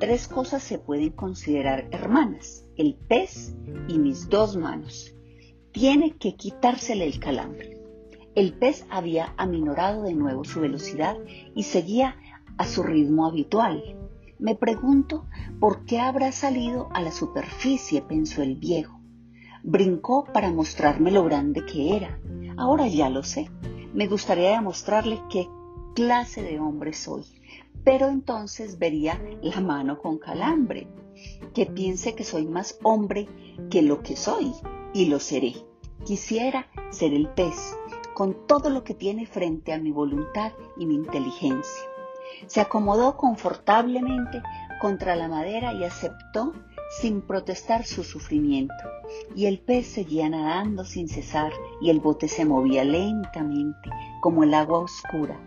Tres 0.00 0.26
cosas 0.26 0.62
se 0.62 0.78
pueden 0.78 1.10
considerar 1.10 1.88
hermanas, 1.90 2.64
el 2.76 2.94
pez 2.94 3.54
y 3.88 3.98
mis 3.98 4.30
dos 4.30 4.56
manos. 4.56 5.14
Tiene 5.70 6.16
que 6.16 6.34
quitársele 6.34 7.04
el 7.04 7.20
calambre. 7.20 7.78
El 8.34 8.54
pez 8.54 8.86
había 8.88 9.34
aminorado 9.36 10.04
de 10.04 10.14
nuevo 10.14 10.44
su 10.44 10.60
velocidad 10.60 11.16
y 11.54 11.64
seguía 11.64 12.16
a 12.58 12.66
su 12.66 12.82
ritmo 12.82 13.26
habitual. 13.26 13.96
Me 14.38 14.54
pregunto 14.54 15.24
por 15.58 15.84
qué 15.84 16.00
habrá 16.00 16.30
salido 16.32 16.88
a 16.92 17.00
la 17.00 17.10
superficie, 17.10 18.02
pensó 18.02 18.42
el 18.42 18.56
viejo. 18.56 19.00
Brincó 19.64 20.24
para 20.32 20.52
mostrarme 20.52 21.10
lo 21.10 21.24
grande 21.24 21.64
que 21.64 21.96
era. 21.96 22.20
Ahora 22.56 22.86
ya 22.86 23.08
lo 23.08 23.22
sé. 23.22 23.50
Me 23.94 24.06
gustaría 24.06 24.50
demostrarle 24.50 25.20
qué 25.30 25.48
clase 25.94 26.42
de 26.42 26.60
hombre 26.60 26.92
soy. 26.92 27.24
Pero 27.84 28.08
entonces 28.08 28.78
vería 28.78 29.20
la 29.42 29.60
mano 29.60 29.98
con 29.98 30.18
calambre, 30.18 30.88
que 31.54 31.66
piense 31.66 32.14
que 32.14 32.24
soy 32.24 32.46
más 32.46 32.78
hombre 32.82 33.28
que 33.70 33.82
lo 33.82 34.02
que 34.02 34.14
soy, 34.14 34.52
y 34.92 35.06
lo 35.06 35.20
seré. 35.20 35.54
Quisiera 36.04 36.66
ser 36.90 37.12
el 37.12 37.28
pez, 37.28 37.76
con 38.14 38.46
todo 38.46 38.70
lo 38.70 38.84
que 38.84 38.94
tiene 38.94 39.26
frente 39.26 39.72
a 39.72 39.78
mi 39.78 39.90
voluntad 39.90 40.52
y 40.76 40.86
mi 40.86 40.94
inteligencia. 40.94 41.87
Se 42.46 42.60
acomodó 42.60 43.16
confortablemente 43.16 44.42
contra 44.80 45.16
la 45.16 45.28
madera 45.28 45.72
y 45.72 45.84
aceptó 45.84 46.52
sin 46.90 47.20
protestar 47.22 47.84
su 47.84 48.04
sufrimiento. 48.04 48.74
Y 49.34 49.46
el 49.46 49.58
pez 49.58 49.86
seguía 49.86 50.28
nadando 50.28 50.84
sin 50.84 51.08
cesar 51.08 51.52
y 51.80 51.90
el 51.90 52.00
bote 52.00 52.28
se 52.28 52.44
movía 52.44 52.84
lentamente 52.84 53.90
como 54.20 54.44
el 54.44 54.54
agua 54.54 54.80
oscura. 54.80 55.38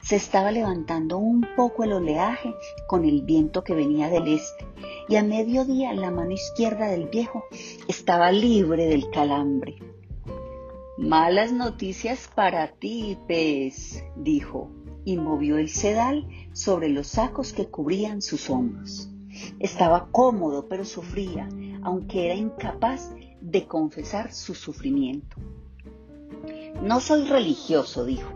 Se 0.00 0.16
estaba 0.16 0.52
levantando 0.52 1.18
un 1.18 1.46
poco 1.56 1.84
el 1.84 1.92
oleaje 1.92 2.54
con 2.86 3.04
el 3.04 3.22
viento 3.22 3.64
que 3.64 3.74
venía 3.74 4.08
del 4.08 4.28
este 4.28 4.66
y 5.08 5.16
a 5.16 5.22
mediodía 5.24 5.92
la 5.92 6.10
mano 6.10 6.30
izquierda 6.30 6.86
del 6.86 7.08
viejo 7.08 7.44
estaba 7.88 8.30
libre 8.30 8.86
del 8.86 9.10
calambre. 9.10 9.76
Malas 10.98 11.52
noticias 11.52 12.30
para 12.32 12.68
ti, 12.68 13.18
pez, 13.26 14.04
dijo, 14.14 14.70
y 15.04 15.16
movió 15.16 15.58
el 15.58 15.68
sedal 15.68 16.26
sobre 16.52 16.88
los 16.88 17.08
sacos 17.08 17.52
que 17.52 17.66
cubrían 17.66 18.22
sus 18.22 18.50
hombros. 18.50 19.08
Estaba 19.58 20.08
cómodo, 20.10 20.68
pero 20.68 20.84
sufría, 20.84 21.48
aunque 21.82 22.26
era 22.26 22.34
incapaz 22.34 23.10
de 23.40 23.66
confesar 23.66 24.32
su 24.32 24.54
sufrimiento. 24.54 25.36
No 26.82 27.00
soy 27.00 27.24
religioso, 27.24 28.04
dijo, 28.04 28.30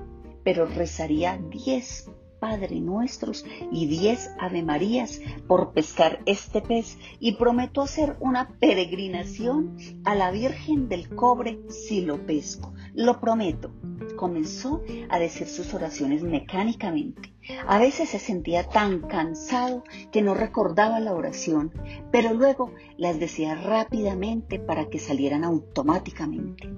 pero 0.45 0.67
rezaría 0.67 1.39
diez 1.51 2.11
Padre 2.39 2.81
Nuestros 2.81 3.45
y 3.73 3.87
diez 3.87 4.31
Ave 4.39 4.63
Marías 4.63 5.21
por 5.47 5.73
pescar 5.73 6.21
este 6.27 6.61
pez 6.61 6.99
y 7.19 7.37
prometo 7.37 7.83
hacer 7.83 8.17
una 8.21 8.49
peregrinación 8.59 9.77
a 10.05 10.15
la 10.15 10.31
Virgen 10.31 10.89
del 10.89 11.09
Cobre 11.09 11.61
si 11.69 12.03
lo 12.03 12.27
pesco. 12.27 12.73
Lo 12.95 13.21
prometo. 13.21 13.73
Comenzó 14.17 14.83
a 15.11 15.19
decir 15.19 15.47
sus 15.47 15.75
oraciones 15.75 16.23
mecánicamente. 16.23 17.37
A 17.67 17.79
veces 17.79 18.09
se 18.09 18.19
sentía 18.19 18.69
tan 18.69 19.01
cansado 19.01 19.85
que 20.11 20.23
no 20.23 20.35
recordaba 20.35 20.99
la 20.99 21.15
oración, 21.15 21.73
pero 22.11 22.35
luego 22.35 22.73
las 22.97 23.21
decía 23.21 23.55
rápidamente 23.55 24.59
para 24.59 24.89
que 24.89 24.99
salieran 24.99 25.45
automáticamente. 25.45 26.69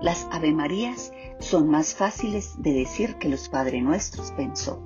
Las 0.00 0.26
Ave 0.30 0.52
Marías 0.52 1.12
son 1.40 1.68
más 1.68 1.94
fáciles 1.94 2.54
de 2.62 2.72
decir 2.72 3.16
que 3.16 3.28
los 3.28 3.48
Padre 3.48 3.82
Nuestros, 3.82 4.32
pensó. 4.32 4.82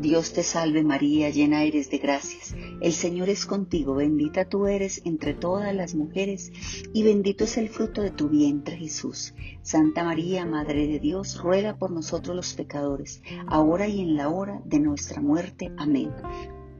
Dios 0.00 0.32
te 0.32 0.42
salve 0.42 0.82
María, 0.82 1.30
llena 1.30 1.64
eres 1.64 1.90
de 1.90 1.98
gracias. 1.98 2.54
El 2.80 2.92
Señor 2.92 3.28
es 3.28 3.46
contigo, 3.46 3.94
bendita 3.94 4.48
tú 4.48 4.66
eres 4.66 5.02
entre 5.04 5.34
todas 5.34 5.74
las 5.74 5.94
mujeres 5.94 6.52
y 6.92 7.02
bendito 7.02 7.44
es 7.44 7.58
el 7.58 7.68
fruto 7.68 8.02
de 8.02 8.10
tu 8.10 8.28
vientre 8.28 8.76
Jesús. 8.76 9.34
Santa 9.62 10.04
María, 10.04 10.46
Madre 10.46 10.86
de 10.86 10.98
Dios, 10.98 11.40
ruega 11.42 11.76
por 11.76 11.90
nosotros 11.90 12.36
los 12.36 12.54
pecadores, 12.54 13.22
ahora 13.46 13.88
y 13.88 14.00
en 14.00 14.16
la 14.16 14.28
hora 14.28 14.62
de 14.64 14.78
nuestra 14.78 15.20
muerte. 15.20 15.72
Amén. 15.76 16.12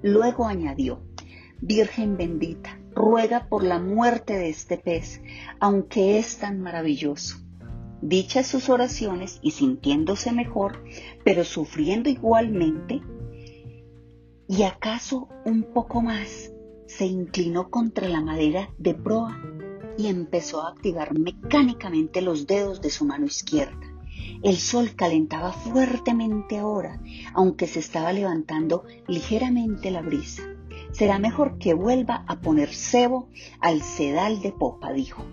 Luego 0.03 0.47
añadió, 0.47 1.03
Virgen 1.61 2.17
bendita, 2.17 2.81
ruega 2.95 3.49
por 3.49 3.65
la 3.65 3.81
muerte 3.81 4.35
de 4.35 4.49
este 4.49 4.79
pez, 4.79 5.21
aunque 5.59 6.19
es 6.19 6.39
tan 6.39 6.61
maravilloso 6.61 7.48
dichas 8.03 8.47
sus 8.47 8.69
oraciones 8.69 9.39
y 9.43 9.53
sintiéndose 9.53 10.33
mejor, 10.33 10.83
pero 11.25 11.45
sufriendo 11.45 12.09
igualmente, 12.09 13.01
y 14.49 14.63
acaso 14.63 15.29
un 15.45 15.63
poco 15.63 16.01
más, 16.01 16.51
se 16.87 17.05
inclinó 17.05 17.69
contra 17.69 18.09
la 18.09 18.23
madera 18.23 18.71
de 18.79 18.95
proa 18.95 19.39
y 19.99 20.07
empezó 20.07 20.63
a 20.63 20.71
activar 20.71 21.19
mecánicamente 21.19 22.23
los 22.23 22.47
dedos 22.47 22.81
de 22.81 22.89
su 22.89 23.05
mano 23.05 23.27
izquierda. 23.27 23.79
El 24.43 24.57
sol 24.57 24.95
calentaba 24.97 25.53
fuertemente 25.53 26.59
ahora, 26.59 27.03
aunque 27.35 27.67
se 27.67 27.81
estaba 27.81 28.13
levantando 28.13 28.85
ligeramente 29.07 29.91
la 29.91 30.01
brisa. 30.01 30.45
Será 30.93 31.19
mejor 31.19 31.59
que 31.59 31.75
vuelva 31.75 32.25
a 32.27 32.41
poner 32.41 32.73
cebo 32.73 33.29
al 33.61 33.83
sedal 33.83 34.41
de 34.41 34.53
popa, 34.53 34.93
dijo. 34.93 35.25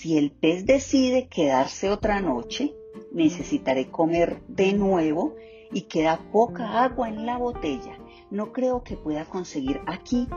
Si 0.00 0.16
el 0.16 0.30
pez 0.30 0.64
decide 0.64 1.26
quedarse 1.26 1.90
otra 1.90 2.20
noche, 2.20 2.72
necesitaré 3.10 3.90
comer 3.90 4.40
de 4.46 4.72
nuevo 4.72 5.34
y 5.72 5.88
queda 5.88 6.20
poca 6.30 6.84
agua 6.84 7.08
en 7.08 7.26
la 7.26 7.36
botella. 7.36 7.98
No 8.30 8.52
creo 8.52 8.84
que 8.84 8.96
pueda 8.96 9.24
conseguir 9.24 9.80
aquí 9.88 10.28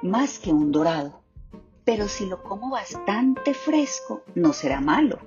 más 0.00 0.38
que 0.38 0.52
un 0.52 0.70
dorado. 0.70 1.22
Pero 1.84 2.06
si 2.06 2.26
lo 2.26 2.44
como 2.44 2.70
bastante 2.70 3.52
fresco, 3.52 4.22
no 4.36 4.52
será 4.52 4.80
malo. 4.80 5.18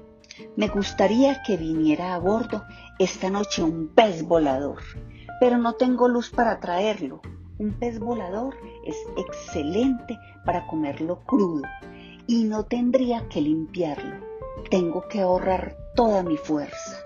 Me 0.56 0.70
gustaría 0.70 1.44
que 1.44 1.58
viniera 1.58 2.16
a 2.16 2.20
bordo 2.20 2.64
esta 3.00 3.30
noche 3.30 3.64
un 3.64 3.90
pez 3.90 4.26
volador, 4.26 4.80
pero 5.42 5.58
no 5.58 5.74
tengo 5.74 6.08
luz 6.08 6.30
para 6.30 6.62
traerlo. 6.62 7.20
Un 7.60 7.74
pez 7.74 8.00
volador 8.00 8.56
es 8.86 8.96
excelente 9.18 10.18
para 10.46 10.66
comerlo 10.68 11.26
crudo 11.26 11.64
y 12.28 12.44
no 12.44 12.66
tendría 12.66 13.28
que 13.30 13.42
limpiarlo. 13.42 14.18
Tengo 14.70 15.08
que 15.08 15.22
ahorrar 15.22 15.78
toda 15.96 16.24
mi 16.24 16.38
fuerza. 16.38 17.04